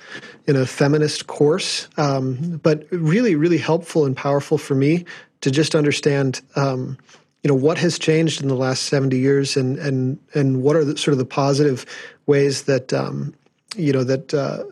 in 0.46 0.56
a 0.56 0.66
feminist 0.66 1.28
course, 1.28 1.88
um, 1.98 2.60
but 2.64 2.86
really 2.92 3.36
really 3.36 3.58
helpful 3.58 4.06
and 4.06 4.16
powerful 4.16 4.58
for 4.58 4.76
me 4.76 5.06
to 5.42 5.52
just 5.52 5.76
understand. 5.76 6.42
Um, 6.56 6.98
you 7.44 7.48
know 7.48 7.56
what 7.56 7.78
has 7.78 7.98
changed 7.98 8.42
in 8.42 8.50
the 8.50 8.56
last 8.56 8.84
70 8.84 9.18
years 9.18 9.56
and 9.56 9.78
and 9.80 10.20
and 10.34 10.62
what 10.62 10.76
are 10.76 10.84
the, 10.84 10.98
sort 10.98 11.14
of 11.14 11.20
the 11.20 11.26
positive 11.26 11.86
ways 12.26 12.64
that 12.64 12.92
um, 12.92 13.34
you 13.78 13.94
know 13.94 14.04
that 14.04 14.34
uh, 14.34 14.64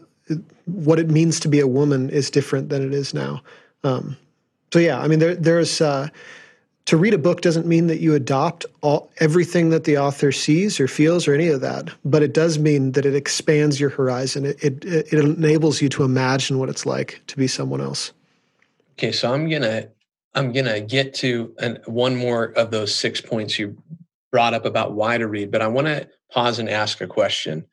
what 0.66 1.00
it 1.00 1.10
means 1.10 1.40
to 1.40 1.48
be 1.48 1.62
a 1.62 1.68
woman 1.68 2.10
is 2.10 2.30
different 2.30 2.68
than 2.68 2.86
it 2.86 2.94
is 2.94 3.14
now 3.14 3.42
um, 3.86 4.18
so 4.74 4.80
yeah 4.80 5.00
i 5.00 5.08
mean 5.08 5.20
there 5.20 5.34
there's 5.34 5.80
uh, 5.80 6.10
to 6.88 6.96
read 6.96 7.14
a 7.14 7.18
book 7.18 7.42
doesn't 7.42 7.68
mean 7.68 7.88
that 7.88 8.00
you 8.00 8.16
adopt 8.16 8.66
all 8.82 9.12
everything 9.18 9.70
that 9.70 9.84
the 9.84 9.98
author 9.98 10.32
sees 10.32 10.80
or 10.80 10.88
feels 10.88 11.28
or 11.28 11.34
any 11.34 11.50
of 11.50 11.60
that, 11.62 11.90
but 12.06 12.24
it 12.24 12.34
does 12.34 12.58
mean 12.58 12.94
that 12.94 13.06
it 13.06 13.14
expands 13.14 13.80
your 13.80 13.90
horizon. 13.90 14.46
It 14.46 14.64
it, 14.64 14.86
it 14.86 15.14
enables 15.14 15.82
you 15.82 15.90
to 15.90 16.04
imagine 16.04 16.60
what 16.60 16.70
it's 16.70 16.86
like 16.86 17.22
to 17.28 17.38
be 17.38 17.46
someone 17.46 17.82
else. 17.82 18.14
Okay, 18.94 19.12
so 19.12 19.34
I'm 19.34 19.50
gonna 19.50 19.90
I'm 20.34 20.54
gonna 20.54 20.80
get 20.80 21.14
to 21.16 21.54
an, 21.60 21.80
one 21.86 22.16
more 22.16 22.46
of 22.58 22.72
those 22.72 22.96
six 22.96 23.20
points 23.20 23.60
you 23.60 23.78
brought 24.32 24.54
up 24.54 24.66
about 24.66 24.94
why 24.94 25.18
to 25.18 25.28
read, 25.28 25.52
but 25.52 25.62
I 25.62 25.68
want 25.68 25.88
to 25.88 26.08
pause 26.32 26.58
and 26.58 26.70
ask 26.70 27.02
a 27.02 27.08
question 27.08 27.66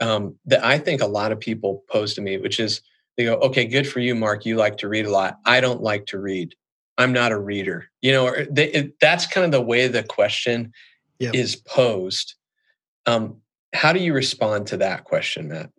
um, 0.00 0.36
that 0.44 0.62
I 0.62 0.78
think 0.78 1.00
a 1.00 1.06
lot 1.06 1.32
of 1.32 1.40
people 1.40 1.84
pose 1.88 2.12
to 2.14 2.20
me, 2.20 2.36
which 2.36 2.60
is 2.60 2.82
they 3.16 3.24
go, 3.24 3.36
"Okay, 3.36 3.64
good 3.64 3.88
for 3.88 4.00
you, 4.00 4.14
Mark. 4.14 4.44
You 4.44 4.56
like 4.56 4.76
to 4.78 4.88
read 4.88 5.06
a 5.06 5.10
lot. 5.10 5.38
I 5.46 5.62
don't 5.62 5.80
like 5.80 6.04
to 6.06 6.18
read." 6.18 6.54
I'm 6.98 7.12
not 7.12 7.32
a 7.32 7.38
reader. 7.38 7.88
You 8.00 8.12
know, 8.12 8.34
they, 8.50 8.70
it, 8.72 9.00
that's 9.00 9.26
kind 9.26 9.44
of 9.44 9.52
the 9.52 9.60
way 9.60 9.88
the 9.88 10.02
question 10.02 10.72
yeah. 11.18 11.30
is 11.32 11.56
posed. 11.56 12.34
Um, 13.06 13.38
how 13.72 13.92
do 13.92 14.00
you 14.00 14.12
respond 14.12 14.66
to 14.68 14.76
that 14.78 15.04
question, 15.04 15.48
Matt? 15.48 15.70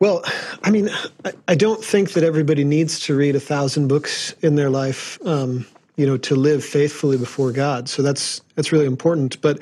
Well, 0.00 0.22
I 0.62 0.70
mean, 0.70 0.90
I, 1.24 1.32
I, 1.48 1.54
don't 1.54 1.82
think 1.82 2.12
that 2.12 2.24
everybody 2.24 2.64
needs 2.64 2.98
to 3.00 3.16
read 3.16 3.36
a 3.36 3.40
thousand 3.40 3.88
books 3.88 4.34
in 4.42 4.56
their 4.56 4.68
life, 4.68 5.18
um, 5.24 5.66
you 5.96 6.06
know, 6.06 6.16
to 6.18 6.34
live 6.34 6.64
faithfully 6.64 7.16
before 7.16 7.52
God. 7.52 7.88
So 7.88 8.02
that's 8.02 8.40
that's 8.54 8.72
really 8.72 8.86
important. 8.86 9.40
But 9.40 9.60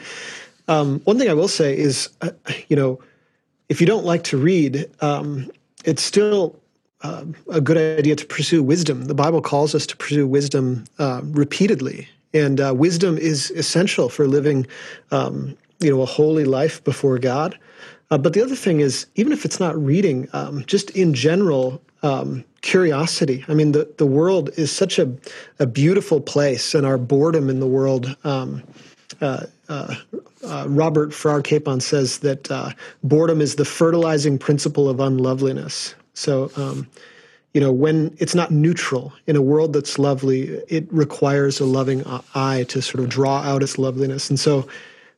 um, 0.68 1.00
one 1.00 1.18
thing 1.18 1.28
I 1.28 1.34
will 1.34 1.48
say 1.48 1.76
is, 1.76 2.08
uh, 2.22 2.30
you 2.68 2.76
know, 2.76 3.00
if 3.68 3.80
you 3.80 3.86
don't 3.86 4.04
like 4.04 4.24
to 4.24 4.36
read, 4.36 4.86
um, 5.00 5.50
it's 5.84 6.02
still 6.02 6.58
a 7.02 7.60
good 7.60 7.98
idea 7.98 8.16
to 8.16 8.26
pursue 8.26 8.62
wisdom. 8.62 9.04
The 9.04 9.14
Bible 9.14 9.40
calls 9.40 9.74
us 9.74 9.86
to 9.86 9.96
pursue 9.96 10.26
wisdom 10.26 10.84
uh, 10.98 11.20
repeatedly, 11.24 12.08
and 12.32 12.60
uh, 12.60 12.72
wisdom 12.76 13.18
is 13.18 13.50
essential 13.52 14.08
for 14.08 14.26
living, 14.26 14.66
um, 15.10 15.56
you 15.80 15.90
know, 15.90 16.02
a 16.02 16.06
holy 16.06 16.44
life 16.44 16.82
before 16.84 17.18
God. 17.18 17.58
Uh, 18.10 18.18
but 18.18 18.34
the 18.34 18.42
other 18.42 18.56
thing 18.56 18.80
is, 18.80 19.06
even 19.14 19.32
if 19.32 19.44
it's 19.44 19.58
not 19.58 19.76
reading, 19.76 20.28
um, 20.32 20.64
just 20.66 20.90
in 20.90 21.14
general, 21.14 21.82
um, 22.02 22.44
curiosity. 22.62 23.44
I 23.48 23.54
mean, 23.54 23.72
the, 23.72 23.92
the 23.98 24.06
world 24.06 24.50
is 24.56 24.70
such 24.70 24.98
a, 24.98 25.12
a 25.58 25.66
beautiful 25.66 26.20
place, 26.20 26.74
and 26.74 26.86
our 26.86 26.98
boredom 26.98 27.48
in 27.48 27.60
the 27.60 27.66
world. 27.66 28.16
Um, 28.24 28.62
uh, 29.20 29.46
uh, 29.68 29.94
uh, 30.44 30.66
Robert 30.68 31.14
Farrar 31.14 31.42
Capon 31.42 31.80
says 31.80 32.18
that 32.18 32.50
uh, 32.50 32.70
boredom 33.02 33.40
is 33.40 33.56
the 33.56 33.64
fertilizing 33.64 34.38
principle 34.38 34.88
of 34.88 35.00
unloveliness. 35.00 35.94
So, 36.14 36.50
um, 36.56 36.88
you 37.54 37.60
know, 37.60 37.72
when 37.72 38.16
it's 38.18 38.34
not 38.34 38.50
neutral 38.50 39.12
in 39.26 39.36
a 39.36 39.42
world 39.42 39.72
that's 39.72 39.98
lovely, 39.98 40.48
it 40.68 40.90
requires 40.92 41.60
a 41.60 41.66
loving 41.66 42.02
eye 42.34 42.64
to 42.68 42.80
sort 42.80 43.02
of 43.02 43.10
draw 43.10 43.40
out 43.40 43.62
its 43.62 43.78
loveliness. 43.78 44.30
And 44.30 44.40
so, 44.40 44.66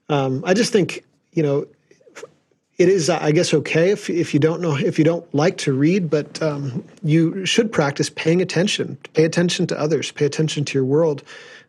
um, 0.08 0.42
I 0.44 0.54
just 0.54 0.72
think, 0.72 1.04
you 1.32 1.42
know, 1.42 1.66
it 2.76 2.88
is, 2.88 3.08
I 3.08 3.30
guess, 3.30 3.54
okay 3.54 3.90
if 3.90 4.10
if 4.10 4.34
you 4.34 4.40
don't 4.40 4.60
know 4.60 4.74
if 4.76 4.98
you 4.98 5.04
don't 5.04 5.32
like 5.32 5.58
to 5.58 5.72
read, 5.72 6.10
but 6.10 6.42
um, 6.42 6.84
you 7.04 7.46
should 7.46 7.70
practice 7.70 8.10
paying 8.10 8.42
attention. 8.42 8.98
Pay 9.12 9.24
attention 9.24 9.68
to 9.68 9.78
others. 9.78 10.10
Pay 10.10 10.26
attention 10.26 10.64
to 10.64 10.78
your 10.78 10.84
world. 10.84 11.22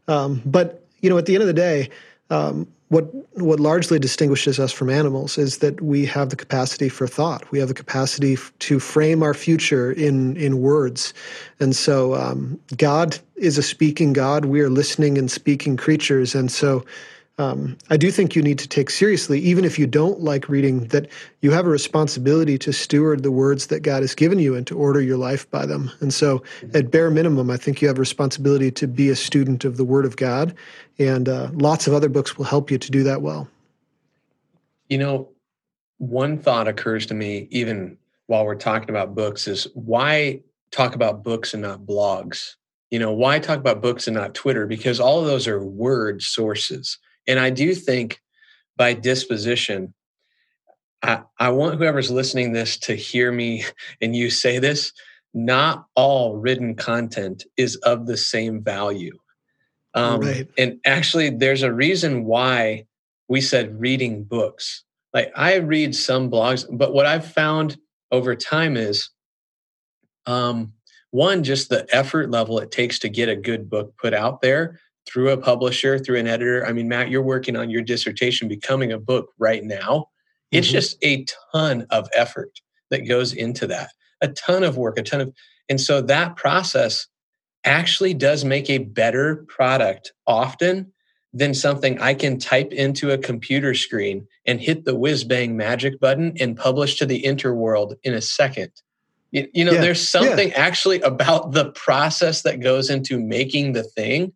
Um, 0.08 0.42
but 0.46 0.84
you 1.02 1.10
know, 1.12 1.18
at 1.20 1.28
the 1.28 1.36
end 1.36 1.44
of 1.44 1.48
the 1.48 1.54
day, 1.54 1.90
um, 2.30 2.68
what 2.90 3.14
what 3.36 3.60
largely 3.60 3.98
distinguishes 3.98 4.60
us 4.60 4.72
from 4.72 4.90
animals 4.90 5.38
is 5.38 5.58
that 5.58 5.82
we 5.82 6.06
have 6.06 6.30
the 6.30 6.36
capacity 6.36 6.88
for 6.88 7.08
thought. 7.08 7.50
We 7.52 7.60
have 7.60 7.68
the 7.68 7.74
capacity 7.74 8.34
f- 8.34 8.54
to 8.60 8.80
frame 8.80 9.24
our 9.24 9.34
future 9.34 9.92
in 9.92 10.38
in 10.38 10.62
words, 10.62 11.14
and 11.60 11.76
so 11.76 12.16
um, 12.16 12.60
God 12.78 13.18
is 13.36 13.58
a 13.58 13.64
speaking 13.64 14.14
God. 14.14 14.46
We 14.46 14.62
are 14.62 14.70
listening 14.70 15.18
and 15.18 15.32
speaking 15.32 15.78
creatures, 15.78 16.36
and 16.36 16.52
so 16.52 16.86
um, 17.38 17.78
I 17.90 17.98
do 17.98 18.12
think 18.12 18.34
you 18.34 18.42
need 18.42 18.60
to 18.60 18.68
take 18.68 18.90
seriously, 18.90 19.40
even 19.42 19.66
if 19.66 19.78
you 19.78 19.86
don't 19.86 20.22
like 20.22 20.48
reading, 20.48 20.88
that 20.88 21.10
you 21.42 21.52
have 21.52 21.66
a 21.66 21.70
responsibility 21.70 22.58
to 22.60 22.72
steward 22.72 23.24
the 23.24 23.32
words 23.32 23.68
that 23.68 23.82
God 23.82 24.04
has 24.04 24.16
given 24.16 24.40
you 24.40 24.56
and 24.56 24.66
to 24.68 24.78
order 24.78 25.02
your 25.02 25.18
life 25.18 25.50
by 25.52 25.66
them. 25.66 25.92
And 26.00 26.14
so, 26.14 26.44
at 26.74 26.92
bare 26.92 27.12
minimum, 27.12 27.50
I 27.52 27.58
think 27.58 27.82
you 27.82 27.90
have 27.90 27.98
a 27.98 28.00
responsibility 28.00 28.72
to 28.72 28.88
be 28.88 29.10
a 29.10 29.18
student 29.18 29.66
of 29.66 29.76
the 29.76 29.84
Word 29.84 30.06
of 30.06 30.16
God, 30.16 30.56
and 30.98 31.28
uh, 31.28 31.50
lots 31.54 31.88
of 31.88 31.94
other 31.94 32.08
books 32.08 32.38
will 32.38 32.46
help 32.46 32.72
you 32.72 32.78
to 32.78 32.92
do 32.92 33.04
that 33.04 33.22
well. 33.22 33.50
You 34.88 35.00
know, 35.00 35.30
one 35.98 36.38
thought 36.38 36.70
occurs 36.70 37.06
to 37.08 37.14
me, 37.14 37.50
even 37.52 37.98
while 38.28 38.46
we're 38.46 38.56
talking 38.56 38.90
about 38.90 39.14
books, 39.14 39.46
is 39.50 39.68
why 39.74 40.40
talk 40.72 40.96
about 40.96 41.22
books 41.22 41.54
and 41.54 41.64
not 41.64 41.82
blogs? 41.82 42.56
You 42.92 43.00
know, 43.00 43.12
why 43.12 43.40
talk 43.40 43.58
about 43.58 43.82
books 43.82 44.08
and 44.08 44.16
not 44.16 44.34
Twitter? 44.34 44.66
Because 44.66 45.02
all 45.02 45.20
of 45.20 45.26
those 45.26 45.50
are 45.50 45.62
word 45.62 46.22
sources 46.22 46.98
and 47.28 47.40
I 47.40 47.50
do 47.50 47.74
think 47.74 48.22
by 48.78 48.94
disposition, 48.94 49.94
I, 51.02 51.22
I 51.40 51.50
want 51.50 51.78
whoever's 51.78 52.12
listening 52.12 52.54
this 52.54 52.78
to 52.80 52.96
hear 52.96 53.32
me 53.32 53.66
and 54.02 54.16
you 54.16 54.30
say 54.30 54.60
this. 54.60 54.92
Not 55.34 55.86
all 55.96 56.38
written 56.38 56.76
content 56.76 57.44
is 57.58 57.76
of 57.78 58.08
the 58.08 58.16
same 58.16 58.64
value. 58.64 59.20
Um, 59.94 60.22
right. 60.22 60.48
And 60.58 60.80
actually, 60.86 61.30
there's 61.30 61.62
a 61.62 61.74
reason 61.74 62.24
why 62.24 62.86
we 63.28 63.42
said 63.42 63.80
reading 63.80 64.24
books. 64.24 64.84
Like 65.14 65.32
I 65.36 65.56
read 65.56 65.94
some 65.94 66.32
blogs, 66.32 66.66
but 66.72 66.94
what 66.94 67.06
I've 67.06 67.30
found 67.30 67.78
over 68.12 68.36
time 68.36 68.78
is 68.78 69.10
um, 70.26 70.74
one, 71.12 71.44
just 71.44 71.70
the 71.70 71.86
effort 71.94 72.32
level 72.32 72.60
it 72.60 72.72
takes 72.72 73.00
to 73.00 73.10
get 73.10 73.30
a 73.30 73.36
good 73.36 73.70
book 73.70 73.96
put 73.98 74.14
out 74.14 74.42
there 74.42 74.80
through 75.08 75.30
a 75.30 75.38
publisher, 75.38 76.00
through 76.00 76.18
an 76.18 76.28
editor. 76.28 76.66
I 76.66 76.74
mean, 76.74 76.88
Matt, 76.88 77.10
you're 77.10 77.22
working 77.22 77.56
on 77.56 77.70
your 77.70 77.82
dissertation 77.82 78.48
becoming 78.48 78.92
a 78.92 79.00
book 79.00 79.32
right 79.38 79.64
now. 79.64 80.08
It's 80.52 80.68
mm-hmm. 80.68 80.74
just 80.74 80.98
a 81.04 81.26
ton 81.54 81.86
of 81.90 82.08
effort 82.16 82.60
that 82.90 83.08
goes 83.08 83.34
into 83.34 83.68
that, 83.68 83.90
a 84.22 84.30
ton 84.30 84.64
of 84.64 84.78
work, 84.78 84.98
a 84.98 85.04
ton 85.04 85.22
of, 85.22 85.34
and 85.70 85.82
so 85.82 86.02
that 86.02 86.36
process 86.36 87.08
actually 87.64 88.14
does 88.14 88.46
make 88.46 88.70
a 88.70 88.78
better 88.80 89.46
product 89.48 90.14
often 90.28 90.92
than 91.34 91.54
something 91.54 92.00
I 92.00 92.14
can 92.14 92.40
type 92.40 92.72
into 92.72 93.12
a 93.12 93.18
computer 93.18 93.74
screen 93.74 94.28
and 94.46 94.62
hit 94.62 94.86
the 94.86 94.96
whiz 94.96 95.26
bang 95.26 95.58
magic 95.58 96.00
button 96.00 96.34
and 96.40 96.56
publish 96.56 96.96
to 96.96 97.06
the 97.06 97.22
interworld 97.24 97.96
in 98.04 98.14
a 98.14 98.22
second. 98.22 98.72
You, 99.32 99.48
you 99.54 99.66
know, 99.66 99.74
yeah. 99.74 99.82
there's 99.82 100.08
something 100.08 100.50
yeah. 100.50 100.56
actually 100.56 101.02
about 101.02 101.52
the 101.52 101.72
process 101.72 102.44
that 102.44 102.62
goes 102.62 102.90
into 102.90 103.20
making 103.20 103.74
the 103.74 103.84
thing 103.84 104.32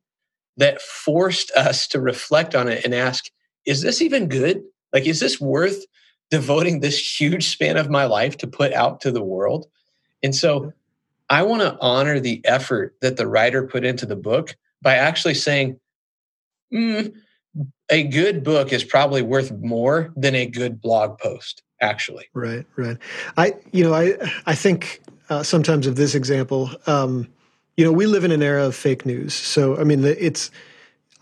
that 0.59 0.81
forced 0.81 1.51
us 1.51 1.87
to 1.87 2.01
reflect 2.01 2.53
on 2.53 2.67
it 2.67 2.83
and 2.83 2.93
ask, 2.93 3.29
is 3.65 3.81
this 3.81 4.01
even 4.01 4.27
good? 4.27 4.61
Like, 4.91 5.07
is 5.07 5.21
this 5.21 5.39
worth 5.39 5.85
devoting 6.29 6.79
this 6.79 7.19
huge 7.19 7.47
span 7.47 7.77
of 7.77 7.89
my 7.89 8.05
life 8.05 8.37
to 8.37 8.47
put 8.47 8.73
out 8.73 8.99
to 9.01 9.11
the 9.11 9.23
world? 9.23 9.67
And 10.21 10.35
so 10.35 10.73
I 11.29 11.43
want 11.43 11.61
to 11.61 11.77
honor 11.79 12.19
the 12.19 12.41
effort 12.45 12.95
that 13.01 13.15
the 13.15 13.25
writer 13.25 13.65
put 13.65 13.85
into 13.85 14.05
the 14.05 14.17
book 14.17 14.57
by 14.81 14.95
actually 14.95 15.35
saying, 15.35 15.79
mm, 16.73 17.13
a 17.89 18.03
good 18.03 18.43
book 18.43 18.73
is 18.73 18.83
probably 18.83 19.21
worth 19.21 19.51
more 19.51 20.11
than 20.17 20.35
a 20.35 20.45
good 20.45 20.81
blog 20.81 21.17
post 21.17 21.63
actually 21.81 22.25
right 22.33 22.65
right 22.75 22.97
i 23.37 23.53
you 23.71 23.83
know 23.83 23.93
i 23.93 24.13
i 24.45 24.53
think 24.53 25.01
uh, 25.29 25.41
sometimes 25.41 25.87
of 25.87 25.95
this 25.95 26.13
example 26.13 26.69
um, 26.87 27.27
you 27.79 27.85
know, 27.85 27.93
we 27.93 28.07
live 28.07 28.25
in 28.25 28.31
an 28.31 28.43
era 28.43 28.65
of 28.65 28.75
fake 28.75 29.05
news. 29.05 29.33
So, 29.33 29.79
I 29.79 29.85
mean, 29.85 30.03
it's 30.03 30.51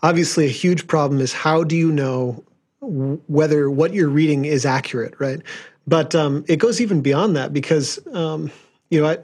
obviously 0.02 0.44
a 0.44 0.50
huge 0.50 0.88
problem 0.88 1.20
is 1.20 1.32
how 1.32 1.62
do 1.62 1.76
you 1.76 1.92
know 1.92 2.42
whether 2.80 3.70
what 3.70 3.94
you're 3.94 4.08
reading 4.08 4.44
is 4.44 4.66
accurate, 4.66 5.14
right? 5.20 5.40
But 5.86 6.16
um, 6.16 6.44
it 6.48 6.56
goes 6.56 6.80
even 6.80 7.00
beyond 7.00 7.36
that 7.36 7.52
because, 7.52 8.04
um, 8.12 8.50
you 8.90 9.00
know, 9.00 9.06
I, 9.06 9.18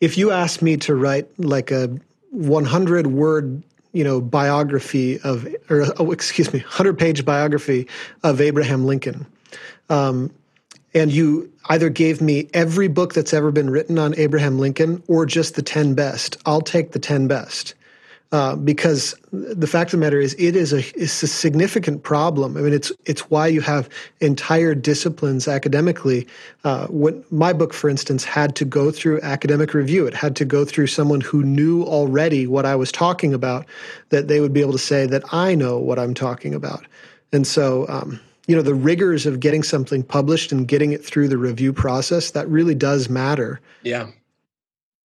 if 0.00 0.16
you 0.16 0.30
ask 0.30 0.62
me 0.62 0.78
to 0.78 0.94
write 0.94 1.28
like 1.38 1.70
a 1.70 1.94
100 2.30 3.08
word, 3.08 3.62
you 3.92 4.02
know, 4.02 4.18
biography 4.22 5.20
of, 5.20 5.46
or 5.68 5.84
oh, 5.98 6.10
excuse 6.10 6.50
me, 6.54 6.60
100 6.60 6.98
page 6.98 7.22
biography 7.22 7.86
of 8.22 8.40
Abraham 8.40 8.86
Lincoln, 8.86 9.26
um, 9.90 10.32
and 10.94 11.12
you 11.12 11.50
either 11.66 11.90
gave 11.90 12.20
me 12.20 12.48
every 12.54 12.88
book 12.88 13.14
that's 13.14 13.34
ever 13.34 13.50
been 13.50 13.70
written 13.70 13.98
on 13.98 14.14
Abraham 14.16 14.58
Lincoln 14.58 15.02
or 15.06 15.26
just 15.26 15.54
the 15.54 15.62
10 15.62 15.94
best, 15.94 16.36
I'll 16.46 16.60
take 16.60 16.92
the 16.92 16.98
10 16.98 17.28
best. 17.28 17.74
uh, 18.30 18.56
because 18.56 19.14
the 19.32 19.66
fact 19.66 19.88
of 19.88 19.98
the 19.98 20.04
matter 20.04 20.20
is, 20.20 20.34
it 20.34 20.54
is 20.54 20.72
a 20.72 20.80
it's 21.00 21.22
a 21.22 21.26
significant 21.26 22.02
problem. 22.02 22.58
I 22.58 22.60
mean, 22.60 22.74
it's 22.74 22.92
it's 23.06 23.30
why 23.30 23.46
you 23.46 23.62
have 23.62 23.88
entire 24.20 24.74
disciplines 24.74 25.48
academically. 25.48 26.26
Uh, 26.62 26.86
when 26.88 27.24
my 27.30 27.54
book, 27.54 27.72
for 27.72 27.88
instance, 27.88 28.24
had 28.24 28.54
to 28.56 28.66
go 28.66 28.90
through 28.90 29.22
academic 29.22 29.72
review. 29.72 30.06
It 30.06 30.12
had 30.12 30.36
to 30.36 30.44
go 30.44 30.66
through 30.66 30.88
someone 30.88 31.22
who 31.22 31.42
knew 31.42 31.84
already 31.84 32.46
what 32.46 32.66
I 32.66 32.76
was 32.76 32.92
talking 32.92 33.32
about, 33.32 33.64
that 34.10 34.28
they 34.28 34.40
would 34.40 34.52
be 34.52 34.60
able 34.60 34.72
to 34.72 34.78
say 34.78 35.06
that 35.06 35.22
I 35.32 35.54
know 35.54 35.78
what 35.78 35.98
I'm 35.98 36.12
talking 36.12 36.54
about. 36.54 36.84
And 37.32 37.46
so, 37.46 37.86
um, 37.88 38.20
you 38.48 38.56
know, 38.56 38.62
the 38.62 38.74
rigors 38.74 39.26
of 39.26 39.40
getting 39.40 39.62
something 39.62 40.02
published 40.02 40.50
and 40.50 40.66
getting 40.66 40.92
it 40.92 41.04
through 41.04 41.28
the 41.28 41.38
review 41.38 41.72
process 41.72 42.32
that 42.32 42.48
really 42.48 42.74
does 42.74 43.08
matter. 43.08 43.60
Yeah. 43.82 44.08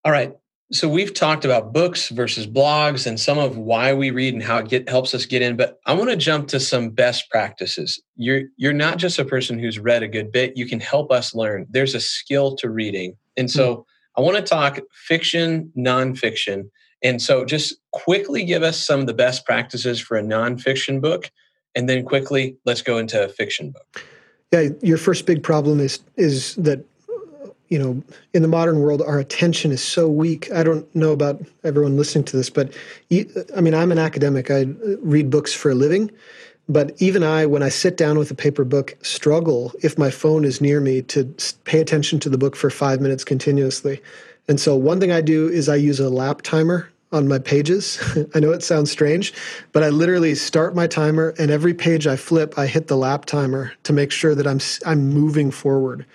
All 0.05 0.11
right. 0.11 0.35
So 0.71 0.87
we've 0.89 1.13
talked 1.13 1.45
about 1.45 1.73
books 1.73 2.09
versus 2.09 2.47
blogs 2.47 3.05
and 3.05 3.19
some 3.19 3.37
of 3.37 3.57
why 3.57 3.93
we 3.93 4.09
read 4.09 4.33
and 4.33 4.41
how 4.41 4.57
it 4.57 4.69
get, 4.69 4.89
helps 4.89 5.13
us 5.13 5.25
get 5.25 5.41
in. 5.41 5.55
But 5.55 5.77
I 5.85 5.93
want 5.93 6.09
to 6.09 6.15
jump 6.15 6.47
to 6.47 6.59
some 6.59 6.89
best 6.89 7.29
practices. 7.29 8.01
You're 8.15 8.43
you're 8.57 8.73
not 8.73 8.97
just 8.97 9.19
a 9.19 9.25
person 9.25 9.59
who's 9.59 9.77
read 9.77 10.01
a 10.01 10.07
good 10.07 10.31
bit. 10.31 10.57
You 10.57 10.65
can 10.65 10.79
help 10.79 11.11
us 11.11 11.35
learn. 11.35 11.67
There's 11.69 11.93
a 11.93 11.99
skill 11.99 12.55
to 12.55 12.71
reading, 12.71 13.15
and 13.37 13.51
so 13.51 13.75
mm. 13.75 13.83
I 14.17 14.21
want 14.21 14.37
to 14.37 14.41
talk 14.41 14.79
fiction, 14.93 15.71
nonfiction. 15.77 16.69
And 17.03 17.21
so, 17.21 17.45
just 17.45 17.75
quickly 17.91 18.43
give 18.45 18.63
us 18.63 18.83
some 18.83 19.01
of 19.01 19.07
the 19.07 19.13
best 19.13 19.45
practices 19.45 19.99
for 19.99 20.17
a 20.17 20.23
nonfiction 20.23 21.01
book, 21.01 21.29
and 21.75 21.89
then 21.89 22.03
quickly 22.03 22.57
let's 22.65 22.81
go 22.81 22.97
into 22.97 23.23
a 23.23 23.27
fiction 23.27 23.71
book. 23.71 24.05
Yeah, 24.51 24.69
your 24.81 24.97
first 24.97 25.25
big 25.25 25.41
problem 25.43 25.79
is 25.79 25.99
is 26.15 26.55
that 26.55 26.85
you 27.69 27.79
know, 27.79 28.03
in 28.33 28.43
the 28.43 28.47
modern 28.47 28.81
world, 28.81 29.01
our 29.01 29.17
attention 29.17 29.71
is 29.71 29.81
so 29.81 30.07
weak. 30.07 30.51
I 30.51 30.61
don't 30.61 30.93
know 30.95 31.11
about 31.11 31.41
everyone 31.63 31.97
listening 31.97 32.23
to 32.25 32.37
this, 32.37 32.47
but 32.47 32.71
I 33.57 33.61
mean, 33.61 33.73
I'm 33.73 33.91
an 33.91 33.97
academic. 33.97 34.51
I 34.51 34.65
read 35.01 35.31
books 35.31 35.53
for 35.53 35.71
a 35.71 35.75
living. 35.75 36.11
But 36.69 36.93
even 37.01 37.23
I, 37.23 37.47
when 37.47 37.63
I 37.63 37.69
sit 37.69 37.97
down 37.97 38.19
with 38.19 38.29
a 38.29 38.35
paper 38.35 38.63
book, 38.63 38.95
struggle 39.01 39.73
if 39.81 39.97
my 39.97 40.11
phone 40.11 40.45
is 40.45 40.61
near 40.61 40.79
me 40.79 41.01
to 41.03 41.25
pay 41.63 41.81
attention 41.81 42.19
to 42.19 42.29
the 42.29 42.37
book 42.37 42.55
for 42.55 42.69
five 42.69 43.01
minutes 43.01 43.23
continuously. 43.23 43.99
And 44.47 44.59
so, 44.59 44.75
one 44.75 44.99
thing 44.99 45.11
I 45.11 45.21
do 45.21 45.49
is 45.49 45.67
I 45.67 45.75
use 45.75 45.99
a 45.99 46.09
lap 46.09 46.43
timer 46.43 46.89
on 47.13 47.27
my 47.27 47.39
pages. 47.39 47.99
I 48.35 48.39
know 48.39 48.51
it 48.51 48.63
sounds 48.63 48.91
strange, 48.91 49.33
but 49.71 49.83
I 49.83 49.89
literally 49.89 50.35
start 50.35 50.75
my 50.75 50.87
timer, 50.87 51.33
and 51.37 51.51
every 51.51 51.73
page 51.73 52.07
I 52.07 52.15
flip, 52.15 52.57
I 52.57 52.67
hit 52.67 52.87
the 52.87 52.97
lap 52.97 53.25
timer 53.25 53.71
to 53.83 53.93
make 53.93 54.11
sure 54.11 54.35
that 54.35 54.47
I'm 54.47 54.59
I'm 54.85 55.09
moving 55.09 55.51
forward. 55.51 56.05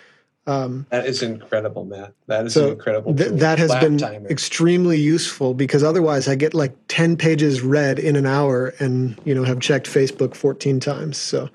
Um, 0.49 0.87
that 0.89 1.05
is 1.05 1.23
incredible, 1.23 1.85
Matt. 1.85 2.15
That 2.27 2.47
is 2.47 2.55
so 2.55 2.73
incredible. 2.73 3.15
Th- 3.15 3.33
that 3.33 3.59
has 3.59 3.69
Lap 3.69 3.83
been 3.83 3.99
timer. 3.99 4.31
extremely 4.31 4.99
useful 4.99 5.53
because 5.53 5.85
otherwise 5.85 6.27
I 6.27 6.37
get 6.37 6.55
like 6.55 6.75
10 6.89 7.19
pages 7.19 7.61
read 7.61 7.99
in 7.99 8.17
an 8.17 8.25
hour 8.25 8.73
and, 8.79 9.21
you 9.27 9.35
know, 9.35 9.45
have 9.45 9.61
checked 9.61 9.87
Facebook 9.87 10.35
14 10.35 10.81
times. 10.81 11.19
So, 11.19 11.51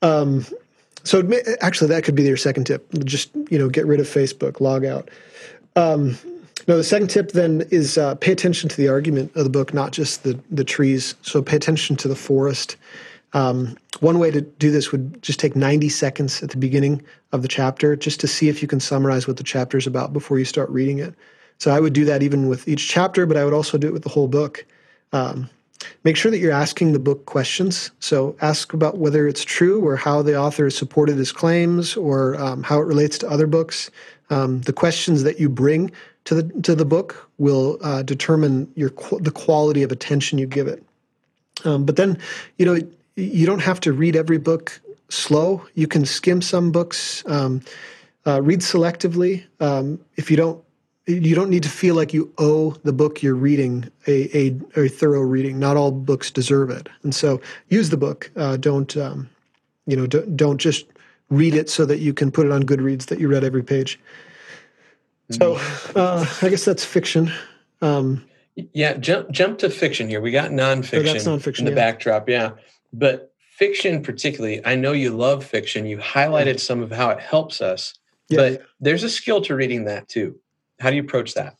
um, 0.00 0.46
so 1.04 1.30
actually 1.60 1.88
that 1.88 2.04
could 2.04 2.14
be 2.14 2.22
your 2.22 2.38
second 2.38 2.64
tip. 2.64 2.90
Just, 3.04 3.34
you 3.50 3.58
know, 3.58 3.68
get 3.68 3.86
rid 3.86 4.00
of 4.00 4.06
Facebook, 4.06 4.62
log 4.62 4.86
out. 4.86 5.10
Um, 5.76 6.16
no, 6.68 6.76
the 6.76 6.84
second 6.84 7.08
tip 7.08 7.32
then 7.32 7.66
is 7.70 7.98
uh, 7.98 8.14
pay 8.16 8.32
attention 8.32 8.68
to 8.68 8.76
the 8.76 8.88
argument 8.88 9.34
of 9.36 9.44
the 9.44 9.50
book, 9.50 9.74
not 9.74 9.92
just 9.92 10.22
the, 10.22 10.38
the 10.50 10.64
trees. 10.64 11.14
So 11.22 11.42
pay 11.42 11.56
attention 11.56 11.96
to 11.96 12.08
the 12.08 12.16
forest 12.16 12.76
um, 13.34 13.76
one 14.00 14.18
way 14.18 14.30
to 14.30 14.40
do 14.40 14.70
this 14.70 14.92
would 14.92 15.22
just 15.22 15.40
take 15.40 15.56
90 15.56 15.88
seconds 15.88 16.42
at 16.42 16.50
the 16.50 16.56
beginning 16.56 17.02
of 17.32 17.42
the 17.42 17.48
chapter 17.48 17.96
just 17.96 18.20
to 18.20 18.28
see 18.28 18.48
if 18.48 18.60
you 18.60 18.68
can 18.68 18.80
summarize 18.80 19.26
what 19.26 19.36
the 19.36 19.42
chapter 19.42 19.78
is 19.78 19.86
about 19.86 20.12
before 20.12 20.38
you 20.38 20.44
start 20.44 20.68
reading 20.70 20.98
it. 20.98 21.14
So 21.58 21.70
I 21.70 21.80
would 21.80 21.92
do 21.92 22.04
that 22.06 22.22
even 22.22 22.48
with 22.48 22.68
each 22.68 22.88
chapter, 22.88 23.24
but 23.24 23.36
I 23.36 23.44
would 23.44 23.54
also 23.54 23.78
do 23.78 23.86
it 23.86 23.92
with 23.92 24.02
the 24.02 24.08
whole 24.08 24.28
book. 24.28 24.66
Um, 25.12 25.48
make 26.04 26.16
sure 26.16 26.30
that 26.30 26.38
you're 26.38 26.52
asking 26.52 26.92
the 26.92 26.98
book 26.98 27.24
questions. 27.26 27.90
So 28.00 28.36
ask 28.40 28.72
about 28.72 28.98
whether 28.98 29.26
it's 29.26 29.44
true 29.44 29.86
or 29.86 29.96
how 29.96 30.22
the 30.22 30.36
author 30.36 30.64
has 30.64 30.76
supported 30.76 31.16
his 31.16 31.32
claims 31.32 31.96
or 31.96 32.36
um, 32.36 32.62
how 32.62 32.80
it 32.80 32.86
relates 32.86 33.16
to 33.18 33.30
other 33.30 33.46
books. 33.46 33.90
Um, 34.30 34.62
the 34.62 34.72
questions 34.72 35.22
that 35.22 35.38
you 35.38 35.48
bring 35.48 35.90
to 36.24 36.34
the 36.34 36.62
to 36.62 36.74
the 36.74 36.84
book 36.84 37.28
will 37.38 37.78
uh, 37.82 38.02
determine 38.02 38.70
your 38.76 38.90
the 39.20 39.32
quality 39.32 39.82
of 39.82 39.92
attention 39.92 40.38
you 40.38 40.46
give 40.46 40.66
it. 40.66 40.82
Um, 41.64 41.84
but 41.84 41.96
then, 41.96 42.18
you 42.58 42.66
know, 42.66 42.78
you 43.16 43.46
don't 43.46 43.60
have 43.60 43.80
to 43.80 43.92
read 43.92 44.16
every 44.16 44.38
book 44.38 44.80
slow. 45.08 45.64
You 45.74 45.86
can 45.86 46.06
skim 46.06 46.42
some 46.42 46.72
books, 46.72 47.22
um, 47.26 47.60
uh, 48.26 48.42
read 48.42 48.60
selectively. 48.60 49.44
Um, 49.60 50.00
if 50.16 50.30
you 50.30 50.36
don't, 50.36 50.62
you 51.06 51.34
don't 51.34 51.50
need 51.50 51.62
to 51.64 51.68
feel 51.68 51.94
like 51.94 52.14
you 52.14 52.32
owe 52.38 52.70
the 52.84 52.92
book 52.92 53.22
you're 53.22 53.34
reading 53.34 53.88
a, 54.06 54.36
a, 54.36 54.60
a 54.76 54.88
thorough 54.88 55.20
reading. 55.20 55.58
Not 55.58 55.76
all 55.76 55.90
books 55.90 56.30
deserve 56.30 56.70
it, 56.70 56.88
and 57.02 57.14
so 57.14 57.40
use 57.68 57.90
the 57.90 57.96
book. 57.96 58.30
Uh, 58.36 58.56
don't 58.56 58.96
um, 58.96 59.28
you 59.86 59.96
know? 59.96 60.06
Don't, 60.06 60.36
don't 60.36 60.58
just 60.58 60.86
read 61.30 61.54
it 61.54 61.70
so 61.70 61.84
that 61.86 61.98
you 61.98 62.12
can 62.12 62.30
put 62.30 62.46
it 62.46 62.52
on 62.52 62.62
Goodreads 62.62 63.06
that 63.06 63.18
you 63.18 63.28
read 63.28 63.44
every 63.44 63.62
page. 63.62 63.98
So 65.30 65.54
uh, 65.94 66.26
I 66.42 66.48
guess 66.48 66.64
that's 66.64 66.84
fiction. 66.84 67.32
Um, 67.80 68.24
yeah, 68.54 68.94
jump 68.94 69.30
jump 69.30 69.58
to 69.58 69.70
fiction 69.70 70.08
here. 70.08 70.20
We 70.20 70.30
got 70.30 70.50
nonfiction, 70.50 71.08
oh, 71.08 71.12
that's 71.12 71.24
nonfiction 71.24 71.60
in 71.60 71.64
the 71.66 71.70
yeah. 71.70 71.76
backdrop. 71.76 72.28
Yeah. 72.28 72.52
But 72.92 73.32
fiction, 73.56 74.02
particularly, 74.02 74.64
I 74.66 74.74
know 74.74 74.92
you 74.92 75.10
love 75.10 75.44
fiction. 75.44 75.86
You 75.86 75.98
highlighted 75.98 76.60
some 76.60 76.82
of 76.82 76.90
how 76.90 77.10
it 77.10 77.20
helps 77.20 77.60
us, 77.60 77.94
yeah. 78.28 78.36
but 78.36 78.62
there's 78.80 79.02
a 79.02 79.08
skill 79.08 79.40
to 79.42 79.54
reading 79.54 79.84
that 79.84 80.08
too. 80.08 80.38
How 80.80 80.90
do 80.90 80.96
you 80.96 81.02
approach 81.02 81.34
that? 81.34 81.56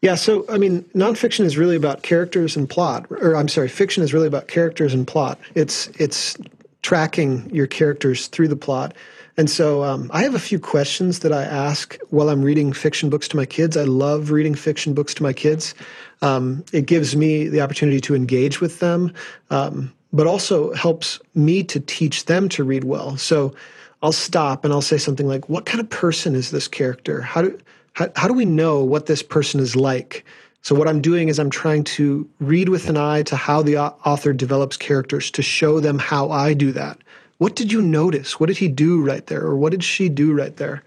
Yeah, 0.00 0.14
so 0.14 0.44
I 0.48 0.58
mean, 0.58 0.84
nonfiction 0.94 1.44
is 1.44 1.58
really 1.58 1.76
about 1.76 2.02
characters 2.02 2.56
and 2.56 2.70
plot, 2.70 3.06
or 3.10 3.36
I'm 3.36 3.48
sorry, 3.48 3.68
fiction 3.68 4.02
is 4.02 4.14
really 4.14 4.28
about 4.28 4.46
characters 4.46 4.94
and 4.94 5.06
plot. 5.06 5.38
It's 5.54 5.88
it's 5.98 6.36
tracking 6.82 7.50
your 7.52 7.66
characters 7.66 8.28
through 8.28 8.48
the 8.48 8.56
plot. 8.56 8.94
And 9.38 9.48
so 9.48 9.84
um, 9.84 10.10
I 10.12 10.24
have 10.24 10.34
a 10.34 10.40
few 10.40 10.58
questions 10.58 11.20
that 11.20 11.32
I 11.32 11.44
ask 11.44 11.96
while 12.10 12.28
I'm 12.28 12.42
reading 12.42 12.72
fiction 12.72 13.08
books 13.08 13.28
to 13.28 13.36
my 13.36 13.46
kids. 13.46 13.76
I 13.76 13.84
love 13.84 14.30
reading 14.30 14.54
fiction 14.54 14.92
books 14.92 15.14
to 15.14 15.22
my 15.22 15.32
kids. 15.32 15.74
Um, 16.22 16.64
it 16.72 16.86
gives 16.86 17.16
me 17.16 17.48
the 17.48 17.60
opportunity 17.60 18.00
to 18.00 18.16
engage 18.16 18.60
with 18.60 18.80
them. 18.80 19.14
Um, 19.50 19.94
but 20.12 20.26
also 20.26 20.72
helps 20.72 21.20
me 21.34 21.62
to 21.62 21.80
teach 21.80 22.24
them 22.24 22.48
to 22.50 22.64
read 22.64 22.84
well. 22.84 23.16
So 23.16 23.54
I'll 24.02 24.12
stop 24.12 24.64
and 24.64 24.72
I'll 24.72 24.82
say 24.82 24.98
something 24.98 25.26
like, 25.28 25.48
What 25.48 25.66
kind 25.66 25.80
of 25.80 25.88
person 25.90 26.34
is 26.34 26.50
this 26.50 26.68
character? 26.68 27.20
How 27.20 27.42
do, 27.42 27.58
how, 27.92 28.08
how 28.16 28.28
do 28.28 28.34
we 28.34 28.44
know 28.44 28.82
what 28.82 29.06
this 29.06 29.22
person 29.22 29.60
is 29.60 29.76
like? 29.76 30.24
So, 30.62 30.74
what 30.74 30.88
I'm 30.88 31.00
doing 31.00 31.28
is 31.28 31.38
I'm 31.38 31.50
trying 31.50 31.84
to 31.84 32.28
read 32.40 32.68
with 32.68 32.88
an 32.88 32.96
eye 32.96 33.22
to 33.24 33.36
how 33.36 33.62
the 33.62 33.78
author 33.78 34.32
develops 34.32 34.76
characters 34.76 35.30
to 35.32 35.42
show 35.42 35.78
them 35.80 35.98
how 35.98 36.30
I 36.30 36.52
do 36.52 36.72
that. 36.72 36.98
What 37.38 37.56
did 37.56 37.72
you 37.72 37.80
notice? 37.80 38.38
What 38.38 38.46
did 38.46 38.58
he 38.58 38.68
do 38.68 39.00
right 39.00 39.26
there? 39.26 39.42
Or 39.42 39.56
what 39.56 39.70
did 39.72 39.82
she 39.82 40.08
do 40.08 40.32
right 40.32 40.56
there? 40.56 40.82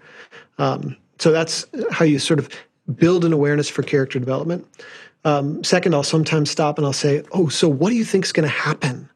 Um, 0.58 0.96
so, 1.18 1.32
that's 1.32 1.66
how 1.90 2.04
you 2.04 2.18
sort 2.18 2.38
of 2.38 2.48
build 2.96 3.24
an 3.24 3.32
awareness 3.32 3.68
for 3.68 3.82
character 3.82 4.18
development. 4.18 4.66
Um, 5.24 5.62
second, 5.62 5.94
I'll 5.94 6.02
sometimes 6.02 6.50
stop 6.50 6.78
and 6.78 6.86
I'll 6.86 6.92
say, 6.92 7.22
"Oh, 7.32 7.48
so 7.48 7.68
what 7.68 7.90
do 7.90 7.96
you 7.96 8.04
think 8.04 8.24
is 8.24 8.32
going 8.32 8.48
to 8.48 8.54
happen?" 8.54 9.08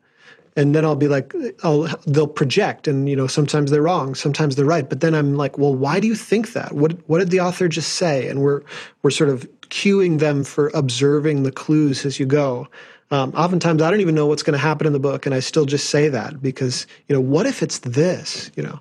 And 0.58 0.74
then 0.74 0.86
I'll 0.86 0.96
be 0.96 1.08
like, 1.08 1.34
I'll, 1.62 1.82
they'll 2.06 2.26
project, 2.26 2.88
and 2.88 3.08
you 3.10 3.16
know, 3.16 3.26
sometimes 3.26 3.70
they're 3.70 3.82
wrong, 3.82 4.14
sometimes 4.14 4.56
they're 4.56 4.64
right. 4.64 4.88
But 4.88 5.00
then 5.00 5.14
I'm 5.14 5.34
like, 5.36 5.58
well, 5.58 5.74
why 5.74 6.00
do 6.00 6.06
you 6.06 6.14
think 6.14 6.54
that? 6.54 6.72
What 6.72 6.92
what 7.08 7.18
did 7.18 7.30
the 7.30 7.40
author 7.40 7.68
just 7.68 7.94
say? 7.94 8.28
And 8.28 8.40
we're 8.40 8.62
we're 9.02 9.10
sort 9.10 9.28
of 9.28 9.46
cueing 9.68 10.18
them 10.18 10.44
for 10.44 10.70
observing 10.72 11.42
the 11.42 11.52
clues 11.52 12.06
as 12.06 12.18
you 12.18 12.24
go. 12.26 12.68
Um, 13.10 13.32
oftentimes, 13.34 13.82
I 13.82 13.90
don't 13.90 14.00
even 14.00 14.14
know 14.14 14.26
what's 14.26 14.42
going 14.42 14.52
to 14.52 14.58
happen 14.58 14.86
in 14.86 14.92
the 14.92 14.98
book, 14.98 15.26
and 15.26 15.34
I 15.34 15.40
still 15.40 15.64
just 15.64 15.90
say 15.90 16.08
that 16.08 16.42
because 16.42 16.86
you 17.08 17.14
know, 17.14 17.20
what 17.20 17.46
if 17.46 17.62
it's 17.62 17.78
this? 17.78 18.50
You 18.56 18.64
know, 18.64 18.80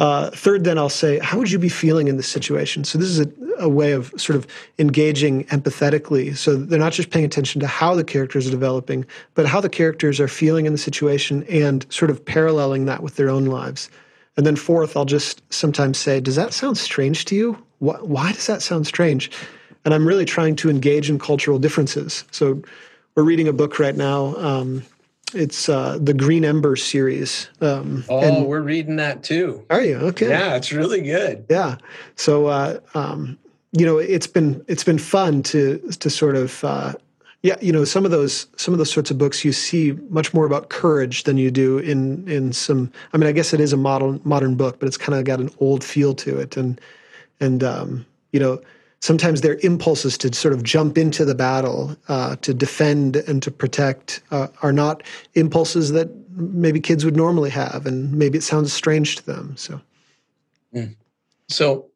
uh, 0.00 0.30
third, 0.30 0.64
then 0.64 0.78
I'll 0.78 0.88
say, 0.88 1.18
how 1.18 1.36
would 1.36 1.50
you 1.50 1.58
be 1.58 1.68
feeling 1.68 2.08
in 2.08 2.16
this 2.16 2.26
situation? 2.26 2.84
So 2.84 2.96
this 2.96 3.08
is 3.08 3.20
a, 3.20 3.30
a, 3.58 3.68
way 3.68 3.92
of 3.92 4.10
sort 4.16 4.34
of 4.38 4.46
engaging 4.78 5.44
empathetically. 5.44 6.34
So 6.34 6.56
they're 6.56 6.78
not 6.78 6.94
just 6.94 7.10
paying 7.10 7.26
attention 7.26 7.60
to 7.60 7.66
how 7.66 7.94
the 7.94 8.02
characters 8.02 8.48
are 8.48 8.50
developing, 8.50 9.04
but 9.34 9.44
how 9.44 9.60
the 9.60 9.68
characters 9.68 10.18
are 10.18 10.26
feeling 10.26 10.64
in 10.64 10.72
the 10.72 10.78
situation 10.78 11.44
and 11.50 11.84
sort 11.90 12.10
of 12.10 12.24
paralleling 12.24 12.86
that 12.86 13.02
with 13.02 13.16
their 13.16 13.28
own 13.28 13.44
lives. 13.44 13.90
And 14.38 14.46
then 14.46 14.56
fourth, 14.56 14.96
I'll 14.96 15.04
just 15.04 15.42
sometimes 15.52 15.98
say, 15.98 16.18
does 16.18 16.36
that 16.36 16.54
sound 16.54 16.78
strange 16.78 17.26
to 17.26 17.34
you? 17.34 17.62
Why, 17.80 17.96
why 17.96 18.32
does 18.32 18.46
that 18.46 18.62
sound 18.62 18.86
strange? 18.86 19.30
And 19.84 19.92
I'm 19.92 20.08
really 20.08 20.24
trying 20.24 20.56
to 20.56 20.70
engage 20.70 21.10
in 21.10 21.18
cultural 21.18 21.58
differences. 21.58 22.24
So 22.30 22.62
we're 23.14 23.22
reading 23.22 23.48
a 23.48 23.52
book 23.52 23.78
right 23.78 23.96
now. 23.96 24.34
Um, 24.36 24.84
it's 25.34 25.68
uh, 25.68 25.98
the 26.00 26.14
Green 26.14 26.44
Ember 26.44 26.76
series. 26.76 27.48
Um, 27.60 28.04
oh, 28.08 28.20
and, 28.20 28.46
we're 28.46 28.62
reading 28.62 28.96
that 28.96 29.22
too. 29.22 29.64
Are 29.70 29.82
you 29.82 29.96
okay? 29.96 30.28
Yeah, 30.28 30.56
it's 30.56 30.72
really 30.72 31.02
good. 31.02 31.46
Yeah. 31.48 31.76
So, 32.16 32.46
uh, 32.46 32.80
um, 32.94 33.38
you 33.72 33.86
know, 33.86 33.98
it's 33.98 34.26
been 34.26 34.64
it's 34.66 34.84
been 34.84 34.98
fun 34.98 35.42
to 35.44 35.78
to 35.78 36.10
sort 36.10 36.36
of. 36.36 36.64
Uh, 36.64 36.94
yeah, 37.42 37.56
you 37.62 37.72
know 37.72 37.86
some 37.86 38.04
of 38.04 38.10
those 38.10 38.48
some 38.56 38.74
of 38.74 38.78
those 38.78 38.92
sorts 38.92 39.10
of 39.10 39.16
books 39.16 39.46
you 39.46 39.52
see 39.52 39.92
much 40.10 40.34
more 40.34 40.44
about 40.44 40.68
courage 40.68 41.22
than 41.22 41.38
you 41.38 41.50
do 41.50 41.78
in 41.78 42.28
in 42.28 42.52
some. 42.52 42.92
I 43.14 43.16
mean, 43.16 43.28
I 43.28 43.32
guess 43.32 43.54
it 43.54 43.60
is 43.60 43.72
a 43.72 43.78
modern 43.78 44.20
modern 44.24 44.56
book, 44.56 44.78
but 44.78 44.86
it's 44.86 44.98
kind 44.98 45.18
of 45.18 45.24
got 45.24 45.40
an 45.40 45.48
old 45.58 45.82
feel 45.82 46.14
to 46.16 46.38
it, 46.38 46.58
and 46.58 46.78
and 47.40 47.64
um, 47.64 48.04
you 48.32 48.40
know 48.40 48.60
sometimes 49.00 49.40
their 49.40 49.56
impulses 49.62 50.16
to 50.18 50.32
sort 50.32 50.54
of 50.54 50.62
jump 50.62 50.98
into 50.98 51.24
the 51.24 51.34
battle, 51.34 51.96
uh, 52.08 52.36
to 52.36 52.52
defend 52.54 53.16
and 53.16 53.42
to 53.42 53.50
protect, 53.50 54.22
uh, 54.30 54.48
are 54.62 54.72
not 54.72 55.02
impulses 55.34 55.92
that 55.92 56.10
maybe 56.36 56.80
kids 56.80 57.04
would 57.04 57.16
normally 57.16 57.50
have, 57.50 57.86
and 57.86 58.12
maybe 58.12 58.38
it 58.38 58.42
sounds 58.42 58.72
strange 58.72 59.16
to 59.16 59.26
them. 59.26 59.56
So, 59.56 59.80
mm. 60.74 60.94
so 61.48 61.86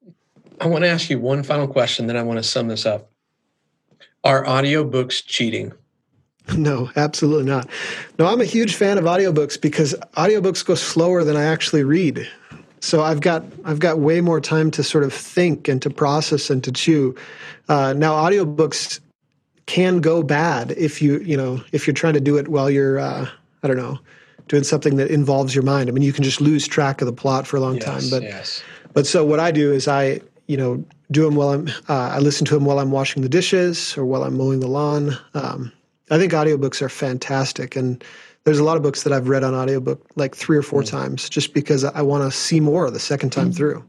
I 0.60 0.66
want 0.66 0.84
to 0.84 0.88
ask 0.88 1.10
you 1.10 1.18
one 1.18 1.42
final 1.42 1.68
question. 1.68 2.06
Then 2.06 2.16
I 2.16 2.22
want 2.22 2.38
to 2.38 2.42
sum 2.42 2.68
this 2.68 2.86
up. 2.86 3.10
Are 4.22 4.44
audiobooks 4.44 5.24
cheating? 5.24 5.72
No, 6.58 6.90
absolutely 6.94 7.46
not. 7.46 7.68
No, 8.18 8.26
I'm 8.26 8.42
a 8.42 8.44
huge 8.44 8.74
fan 8.74 8.98
of 8.98 9.04
audiobooks 9.04 9.58
because 9.58 9.94
audiobooks 10.14 10.62
go 10.62 10.74
slower 10.74 11.24
than 11.24 11.38
I 11.38 11.44
actually 11.44 11.84
read. 11.84 12.28
So 12.84 13.02
I've 13.02 13.22
got 13.22 13.42
I've 13.64 13.78
got 13.78 14.00
way 14.00 14.20
more 14.20 14.42
time 14.42 14.70
to 14.72 14.82
sort 14.82 15.04
of 15.04 15.12
think 15.12 15.68
and 15.68 15.80
to 15.80 15.88
process 15.88 16.50
and 16.50 16.62
to 16.64 16.70
chew. 16.70 17.14
Uh, 17.66 17.94
now 17.94 18.12
audiobooks 18.12 19.00
can 19.64 20.02
go 20.02 20.22
bad 20.22 20.72
if 20.72 21.00
you 21.00 21.18
you 21.20 21.34
know 21.34 21.64
if 21.72 21.86
you're 21.86 21.94
trying 21.94 22.12
to 22.12 22.20
do 22.20 22.36
it 22.36 22.48
while 22.48 22.68
you're 22.68 22.98
uh, 22.98 23.26
I 23.62 23.66
don't 23.66 23.78
know 23.78 23.98
doing 24.48 24.64
something 24.64 24.96
that 24.96 25.10
involves 25.10 25.54
your 25.54 25.64
mind. 25.64 25.88
I 25.88 25.92
mean, 25.92 26.02
you 26.02 26.12
can 26.12 26.22
just 26.22 26.42
lose 26.42 26.68
track 26.68 27.00
of 27.00 27.06
the 27.06 27.12
plot 27.14 27.46
for 27.46 27.56
a 27.56 27.60
long 27.60 27.76
yes, 27.76 27.84
time. 27.84 28.02
But 28.10 28.22
yes. 28.22 28.62
but 28.92 29.06
so 29.06 29.24
what 29.24 29.40
I 29.40 29.50
do 29.50 29.72
is 29.72 29.88
I 29.88 30.20
you 30.46 30.58
know 30.58 30.84
do 31.10 31.24
them 31.24 31.36
while 31.36 31.48
I'm 31.54 31.68
uh, 31.88 32.10
I 32.12 32.18
listen 32.18 32.44
to 32.48 32.54
them 32.54 32.66
while 32.66 32.80
I'm 32.80 32.90
washing 32.90 33.22
the 33.22 33.30
dishes 33.30 33.96
or 33.96 34.04
while 34.04 34.24
I'm 34.24 34.36
mowing 34.36 34.60
the 34.60 34.68
lawn. 34.68 35.16
Um, 35.32 35.72
I 36.10 36.18
think 36.18 36.32
audiobooks 36.32 36.82
are 36.82 36.90
fantastic 36.90 37.76
and 37.76 38.04
there's 38.44 38.58
a 38.58 38.64
lot 38.64 38.76
of 38.76 38.82
books 38.82 39.02
that 39.02 39.12
I've 39.12 39.28
read 39.28 39.42
on 39.42 39.54
audiobook 39.54 40.06
like 40.16 40.34
three 40.34 40.56
or 40.56 40.62
four 40.62 40.82
mm 40.82 40.90
times 40.90 41.28
just 41.28 41.54
because 41.54 41.82
I 41.84 42.02
want 42.02 42.30
to 42.30 42.36
see 42.36 42.60
more 42.60 42.90
the 42.90 43.00
second 43.00 43.30
time 43.30 43.50
mm 43.50 43.56
through. 43.56 43.84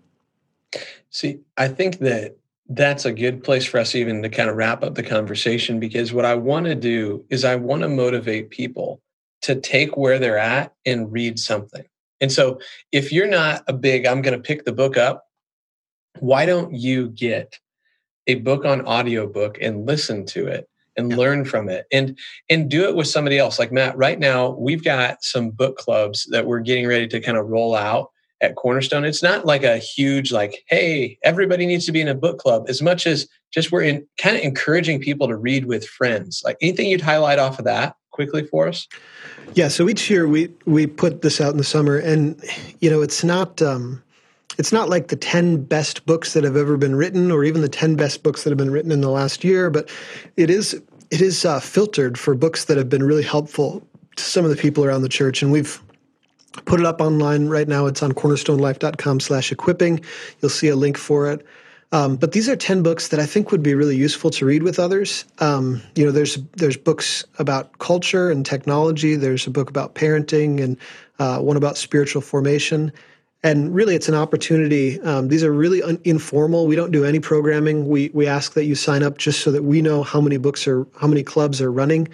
See, 1.10 1.40
I 1.58 1.68
think 1.68 2.00
that 2.00 2.38
that's 2.68 3.06
a 3.06 3.14
good 3.14 3.44
place 3.44 3.66
for 3.66 3.80
us 3.80 3.96
even 3.96 4.24
to 4.24 4.30
kind 4.30 4.50
of 4.50 4.56
wrap 4.56 4.84
up 4.84 4.96
the 4.96 5.04
conversation 5.04 5.80
because 5.80 6.12
what 6.12 6.26
I 6.26 6.36
want 6.36 6.66
to 6.66 6.76
do 6.76 7.24
is 7.30 7.46
I 7.46 7.56
want 7.56 7.84
to 7.84 7.90
motivate 7.90 8.50
people 8.50 9.02
to 9.44 9.56
take 9.56 9.96
where 9.96 10.18
they're 10.18 10.40
at 10.40 10.74
and 10.86 11.12
read 11.12 11.38
something. 11.38 11.86
And 12.22 12.32
so 12.32 12.60
if 12.92 13.12
you're 13.12 13.28
not 13.28 13.64
a 13.68 13.74
big, 13.74 14.06
I'm 14.06 14.22
going 14.22 14.36
to 14.36 14.42
pick 14.42 14.66
the 14.66 14.74
book 14.74 14.98
up, 14.98 15.26
why 16.20 16.46
don't 16.46 16.74
you 16.74 17.10
get 17.10 17.60
a 18.26 18.36
book 18.36 18.66
on 18.66 18.86
audiobook 18.88 19.58
and 19.62 19.86
listen 19.86 20.26
to 20.28 20.48
it 20.48 20.68
and 20.98 21.12
yeah. 21.12 21.18
learn 21.18 21.46
from 21.46 21.70
it 21.70 21.86
and 21.92 22.18
and 22.50 22.70
do 22.70 22.88
it 22.88 22.96
with 22.96 23.08
somebody 23.08 23.38
else. 23.38 23.60
Like 23.60 23.72
matt 23.72 23.98
right 23.98 24.20
now 24.20 24.52
we've 24.52 24.84
got 24.84 25.24
some 25.24 25.50
book 25.50 25.78
clubs 25.78 26.28
that 26.32 26.46
we're 26.46 26.60
getting 26.60 26.88
ready 26.88 27.08
to 27.08 27.20
kind 27.20 27.38
of 27.38 27.48
roll 27.48 27.76
out 27.76 28.12
at 28.42 28.56
cornerstone. 28.56 29.06
It's 29.06 29.24
not 29.24 29.46
like 29.46 29.64
a 29.64 29.78
huge 29.78 30.32
like 30.32 30.64
hey 30.68 31.18
everybody 31.24 31.66
needs 31.66 31.86
to 31.86 31.92
be 31.92 32.02
in 32.02 32.08
a 32.08 32.16
book 32.16 32.40
club 32.40 32.66
as 32.68 32.82
much 32.82 33.08
as 33.08 33.28
just 33.54 33.72
we're 33.72 33.84
in 33.84 34.06
kind 34.18 34.36
of 34.36 34.44
encouraging 34.44 35.00
people 35.00 35.28
to 35.28 35.36
read 35.36 35.66
with 35.66 35.88
friends. 35.88 36.42
Like 36.44 36.58
anything 36.62 36.90
you'd 36.90 37.02
highlight 37.02 37.40
off 37.40 37.60
of 37.60 37.66
that 37.66 37.96
quickly 38.12 38.46
for 38.46 38.68
us? 38.68 38.88
Yeah 39.54 39.68
so 39.68 39.90
each 39.90 40.10
year 40.10 40.28
we 40.28 40.52
we 40.66 40.88
put 40.88 41.22
this 41.22 41.40
out 41.40 41.52
in 41.52 41.58
the 41.58 41.64
summer 41.64 41.98
and 41.98 42.42
you 42.80 42.90
know 42.90 43.02
it's 43.02 43.24
not 43.24 43.62
um 43.62 44.02
it's 44.58 44.72
not 44.72 44.90
like 44.90 45.10
the 45.10 45.16
10 45.16 45.64
best 45.64 46.06
books 46.06 46.34
that 46.34 46.44
have 46.44 46.56
ever 46.56 46.78
been 46.78 46.96
written 46.96 47.32
or 47.32 47.44
even 47.44 47.62
the 47.62 47.70
10 47.70 47.96
best 47.96 48.24
books 48.24 48.44
that 48.44 48.52
have 48.52 48.58
been 48.58 48.72
written 48.72 48.92
in 48.92 49.02
the 49.02 49.10
last 49.10 49.44
year 49.44 49.70
but 49.70 49.90
it 50.38 50.50
is 50.50 50.82
it 51.12 51.22
is 51.22 51.46
uh, 51.46 51.60
filtered 51.60 52.18
for 52.18 52.36
books 52.36 52.66
that 52.66 52.78
have 52.78 52.90
been 52.90 53.04
really 53.04 53.24
helpful 53.24 53.88
to 54.16 54.24
some 54.24 54.46
of 54.46 54.52
the 54.52 54.58
people 54.58 54.84
around 54.84 55.02
the 55.02 55.10
church. 55.10 55.42
And 55.42 55.52
we've 55.52 55.82
put 56.66 56.80
it 56.80 56.86
up 56.86 57.02
online 57.02 57.48
right 57.48 57.68
now. 57.68 57.86
It's 57.86 58.02
on 58.02 58.14
cornerstonelife.com 58.14 59.20
slash 59.20 59.52
equipping. 59.52 60.02
You'll 60.42 60.50
see 60.50 60.68
a 60.68 60.76
link 60.76 60.98
for 60.98 61.32
it. 61.32 61.46
Um, 61.92 62.16
but 62.16 62.32
these 62.32 62.50
are 62.50 62.56
10 62.56 62.82
books 62.82 63.10
that 63.10 63.20
i 63.20 63.26
think 63.26 63.52
would 63.52 63.62
be 63.62 63.76
really 63.76 63.96
useful 63.96 64.30
to 64.32 64.46
read 64.46 64.64
with 64.64 64.80
others. 64.80 65.24
Um, 65.40 65.82
you 65.96 66.04
know 66.04 66.12
there's 66.12 66.38
there's 66.58 66.76
books 66.76 67.24
about 67.38 67.78
culture 67.78 68.32
and 68.32 68.46
technology. 68.46 69.16
There's 69.16 69.48
a 69.48 69.52
book 69.52 69.70
about 69.70 69.96
parenting 69.96 70.62
and 70.62 70.78
uh, 71.20 71.40
one 71.40 71.56
about 71.56 71.78
spiritual 71.78 72.22
formation 72.22 72.92
and 73.46 73.76
really 73.76 73.94
it's 73.94 74.10
an 74.10 74.16
opportunity. 74.16 75.00
Um, 75.02 75.28
these 75.28 75.44
are 75.44 75.54
really 75.54 75.84
un- 75.84 76.00
informal. 76.04 76.66
We 76.66 76.76
don't 76.76 76.90
do 76.90 77.06
any 77.06 77.20
programming. 77.20 77.88
We 77.88 78.10
we 78.12 78.26
ask 78.26 78.54
that 78.54 78.66
you 78.66 78.74
sign 78.74 79.04
up 79.04 79.20
just 79.20 79.42
so 79.42 79.52
that 79.52 79.64
we 79.64 79.84
know 79.84 80.02
how 80.02 80.20
many 80.20 80.38
books 80.38 80.68
are 80.68 80.86
how 81.00 81.06
many 81.06 81.22
clubs 81.22 81.62
are 81.62 81.72
running. 81.72 82.08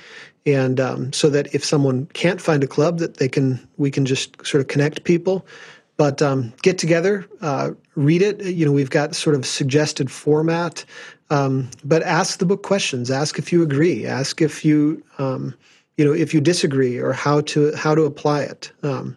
And 0.45 0.79
um, 0.81 1.13
so 1.13 1.29
that 1.29 1.55
if 1.55 1.63
someone 1.63 2.07
can't 2.07 2.41
find 2.41 2.63
a 2.65 2.67
club 2.67 2.99
that 2.99 3.17
they 3.17 3.29
can 3.29 3.65
we 3.77 3.89
can 3.89 4.05
just 4.05 4.45
sort 4.45 4.59
of 4.59 4.67
connect 4.67 5.05
people. 5.05 5.45
But 5.95 6.21
um, 6.21 6.51
get 6.63 6.77
together 6.77 7.25
uh, 7.39 7.71
read 7.95 8.21
it. 8.21 8.43
You 8.43 8.65
know 8.65 8.73
we've 8.73 8.89
got 8.89 9.15
sort 9.15 9.37
of 9.37 9.45
suggested 9.45 10.11
format. 10.11 10.83
Um, 11.29 11.69
but 11.85 12.03
ask 12.03 12.39
the 12.39 12.45
book 12.45 12.63
questions. 12.63 13.09
Ask 13.09 13.39
if 13.39 13.53
you 13.53 13.63
agree. 13.63 14.05
Ask 14.05 14.41
if 14.41 14.65
you 14.65 15.01
um, 15.17 15.55
you 15.95 16.03
know 16.03 16.11
if 16.11 16.33
you 16.33 16.41
disagree 16.41 16.97
or 16.97 17.13
how 17.13 17.39
to 17.51 17.73
how 17.77 17.95
to 17.95 18.03
apply 18.03 18.41
it. 18.41 18.69
Um, 18.83 19.15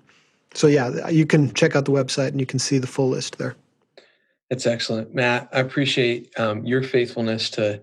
so 0.55 0.69
yeah, 0.69 1.09
you 1.09 1.27
can 1.27 1.53
check 1.53 1.77
out 1.77 1.85
the 1.85 1.93
website 1.93 2.29
and 2.29 2.41
you 2.41 2.47
can 2.47 2.59
see 2.59 2.79
the 2.79 2.87
full 2.87 3.09
list 3.09 3.39
there. 3.39 3.57
That's 4.51 4.67
excellent, 4.67 5.15
Matt. 5.15 5.49
I 5.53 5.61
appreciate 5.61 6.39
um, 6.39 6.65
your 6.65 6.83
faithfulness 6.83 7.51
to 7.51 7.83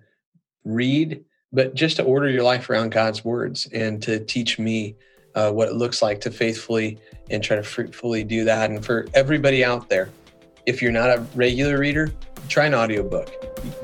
read, 0.63 1.23
but 1.51 1.75
just 1.75 1.97
to 1.97 2.03
order 2.03 2.29
your 2.29 2.43
life 2.43 2.69
around 2.69 2.91
God's 2.91 3.25
words 3.25 3.67
and 3.73 4.01
to 4.03 4.23
teach 4.23 4.57
me 4.57 4.95
uh, 5.35 5.51
what 5.51 5.67
it 5.67 5.75
looks 5.75 6.01
like 6.01 6.21
to 6.21 6.31
faithfully 6.31 6.97
and 7.29 7.43
try 7.43 7.55
to 7.55 7.63
fruitfully 7.63 8.23
do 8.23 8.45
that. 8.45 8.69
And 8.69 8.85
for 8.85 9.07
everybody 9.13 9.65
out 9.65 9.89
there, 9.89 10.09
if 10.65 10.81
you're 10.81 10.91
not 10.91 11.09
a 11.09 11.25
regular 11.35 11.77
reader, 11.79 12.11
try 12.47 12.67
an 12.67 12.75
audiobook. 12.75 13.33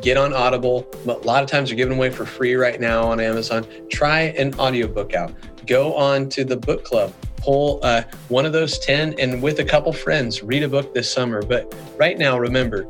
Get 0.02 0.16
on 0.18 0.34
Audible. 0.34 0.88
A 1.06 1.12
lot 1.12 1.44
of 1.44 1.50
times 1.50 1.70
they're 1.70 1.78
giving 1.78 1.98
away 1.98 2.10
for 2.10 2.26
free 2.26 2.56
right 2.56 2.80
now 2.80 3.04
on 3.04 3.20
Amazon. 3.20 3.66
Try 3.90 4.22
an 4.38 4.54
audiobook 4.60 5.14
out. 5.14 5.34
Go 5.66 5.96
on 5.96 6.30
to 6.30 6.46
the 6.46 6.56
book 6.56 6.86
club 6.86 7.14
pull 7.48 7.80
uh, 7.82 8.04
one 8.28 8.46
of 8.46 8.52
those 8.52 8.78
10 8.80 9.16
and 9.20 9.42
with 9.42 9.60
a 9.60 9.64
couple 9.64 9.94
friends 9.94 10.44
read 10.44 10.64
a 10.64 10.68
book 10.68 10.94
this 10.94 11.10
summer. 11.10 11.42
But 11.42 11.74
right 11.98 12.18
now, 12.18 12.38
remember 12.38 12.86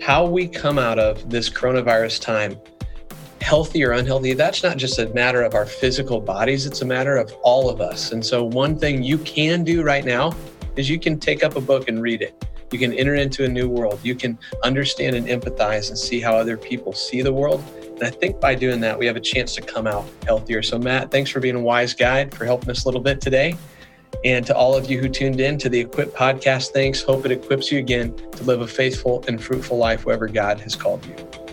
how 0.00 0.24
we 0.24 0.46
come 0.46 0.78
out 0.78 1.00
of 1.00 1.28
this 1.28 1.50
coronavirus 1.50 2.20
time, 2.20 2.56
healthy 3.40 3.84
or 3.84 3.90
unhealthy, 3.90 4.32
that's 4.34 4.62
not 4.62 4.76
just 4.76 5.00
a 5.00 5.08
matter 5.08 5.42
of 5.42 5.54
our 5.54 5.66
physical 5.66 6.20
bodies, 6.20 6.66
it's 6.66 6.82
a 6.82 6.84
matter 6.84 7.16
of 7.16 7.32
all 7.42 7.68
of 7.68 7.80
us. 7.80 8.12
And 8.12 8.24
so, 8.24 8.44
one 8.44 8.78
thing 8.78 9.02
you 9.02 9.18
can 9.18 9.64
do 9.64 9.82
right 9.82 10.04
now 10.04 10.32
is 10.76 10.88
you 10.88 11.00
can 11.00 11.18
take 11.18 11.42
up 11.42 11.56
a 11.56 11.60
book 11.60 11.88
and 11.88 12.00
read 12.00 12.22
it. 12.22 12.46
You 12.70 12.78
can 12.78 12.92
enter 12.92 13.16
into 13.16 13.44
a 13.44 13.48
new 13.48 13.68
world. 13.68 13.98
You 14.04 14.14
can 14.14 14.38
understand 14.62 15.16
and 15.16 15.26
empathize 15.26 15.88
and 15.88 15.98
see 15.98 16.20
how 16.20 16.36
other 16.36 16.56
people 16.56 16.92
see 16.92 17.22
the 17.22 17.32
world. 17.32 17.64
And 17.82 18.04
I 18.04 18.10
think 18.10 18.40
by 18.40 18.54
doing 18.54 18.80
that, 18.82 18.96
we 18.96 19.06
have 19.06 19.16
a 19.16 19.20
chance 19.20 19.56
to 19.56 19.62
come 19.62 19.88
out 19.88 20.04
healthier. 20.24 20.62
So, 20.62 20.78
Matt, 20.78 21.10
thanks 21.10 21.28
for 21.28 21.40
being 21.40 21.56
a 21.56 21.60
wise 21.60 21.92
guide, 21.92 22.32
for 22.32 22.44
helping 22.44 22.70
us 22.70 22.84
a 22.84 22.88
little 22.88 23.00
bit 23.00 23.20
today. 23.20 23.56
And 24.24 24.44
to 24.46 24.56
all 24.56 24.74
of 24.74 24.90
you 24.90 25.00
who 25.00 25.08
tuned 25.08 25.40
in 25.40 25.58
to 25.58 25.68
the 25.68 25.80
Equip 25.80 26.14
podcast, 26.14 26.70
thanks. 26.70 27.02
Hope 27.02 27.24
it 27.26 27.32
equips 27.32 27.70
you 27.70 27.78
again 27.78 28.16
to 28.32 28.44
live 28.44 28.60
a 28.60 28.66
faithful 28.66 29.24
and 29.28 29.42
fruitful 29.42 29.78
life 29.78 30.04
wherever 30.04 30.26
God 30.26 30.60
has 30.60 30.74
called 30.74 31.04
you. 31.06 31.45